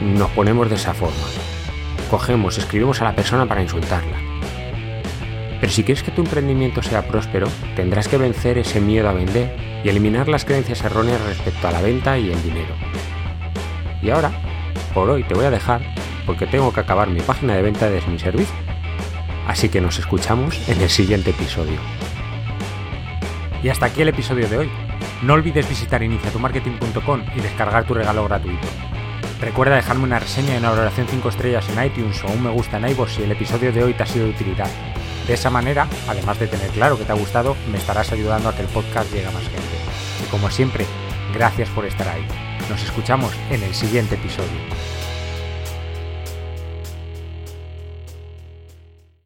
nos 0.00 0.30
ponemos 0.30 0.68
de 0.68 0.76
esa 0.76 0.94
forma. 0.94 1.16
Cogemos, 2.10 2.56
escribimos 2.56 3.00
a 3.00 3.04
la 3.04 3.16
persona 3.16 3.46
para 3.46 3.62
insultarla. 3.62 4.16
Pero 5.60 5.72
si 5.72 5.82
quieres 5.82 6.04
que 6.04 6.12
tu 6.12 6.20
emprendimiento 6.20 6.82
sea 6.82 7.08
próspero, 7.08 7.48
tendrás 7.74 8.08
que 8.08 8.18
vencer 8.18 8.58
ese 8.58 8.80
miedo 8.80 9.08
a 9.08 9.12
vender 9.12 9.56
y 9.82 9.88
eliminar 9.88 10.28
las 10.28 10.44
creencias 10.44 10.84
erróneas 10.84 11.20
respecto 11.22 11.66
a 11.66 11.72
la 11.72 11.80
venta 11.80 12.18
y 12.18 12.30
el 12.30 12.42
dinero. 12.42 12.74
Y 14.02 14.10
ahora, 14.10 14.30
por 14.94 15.10
hoy 15.10 15.24
te 15.24 15.34
voy 15.34 15.46
a 15.46 15.50
dejar 15.50 15.80
porque 16.26 16.46
tengo 16.46 16.72
que 16.72 16.80
acabar 16.80 17.08
mi 17.08 17.20
página 17.20 17.54
de 17.54 17.62
venta 17.62 17.88
de 17.88 18.00
mi 18.02 18.18
servicio. 18.18 18.65
Así 19.46 19.68
que 19.68 19.80
nos 19.80 19.98
escuchamos 19.98 20.68
en 20.68 20.80
el 20.80 20.90
siguiente 20.90 21.30
episodio. 21.30 21.78
Y 23.62 23.68
hasta 23.68 23.86
aquí 23.86 24.02
el 24.02 24.08
episodio 24.08 24.48
de 24.48 24.58
hoy. 24.58 24.70
No 25.22 25.34
olvides 25.34 25.68
visitar 25.68 26.02
iniciatumarketing.com 26.02 27.22
y 27.34 27.40
descargar 27.40 27.84
tu 27.84 27.94
regalo 27.94 28.24
gratuito. 28.24 28.66
Recuerda 29.40 29.76
dejarme 29.76 30.04
una 30.04 30.18
reseña 30.18 30.54
y 30.54 30.58
una 30.58 30.70
valoración 30.70 31.06
5 31.08 31.28
estrellas 31.28 31.66
en 31.68 31.84
iTunes 31.84 32.22
o 32.24 32.28
un 32.28 32.42
me 32.42 32.50
gusta 32.50 32.78
en 32.78 32.88
iVoox 32.88 33.16
si 33.16 33.22
el 33.22 33.32
episodio 33.32 33.72
de 33.72 33.84
hoy 33.84 33.94
te 33.94 34.02
ha 34.02 34.06
sido 34.06 34.26
de 34.26 34.32
utilidad. 34.32 34.68
De 35.26 35.34
esa 35.34 35.50
manera, 35.50 35.88
además 36.08 36.38
de 36.38 36.46
tener 36.46 36.70
claro 36.70 36.96
que 36.96 37.04
te 37.04 37.12
ha 37.12 37.16
gustado, 37.16 37.56
me 37.70 37.78
estarás 37.78 38.12
ayudando 38.12 38.48
a 38.48 38.54
que 38.54 38.62
el 38.62 38.68
podcast 38.68 39.12
llegue 39.12 39.26
a 39.26 39.30
más 39.30 39.42
gente. 39.42 39.76
Y 40.24 40.30
como 40.30 40.50
siempre, 40.50 40.86
gracias 41.34 41.68
por 41.70 41.84
estar 41.84 42.08
ahí. 42.08 42.26
Nos 42.70 42.82
escuchamos 42.82 43.32
en 43.50 43.62
el 43.62 43.74
siguiente 43.74 44.14
episodio. 44.14 44.95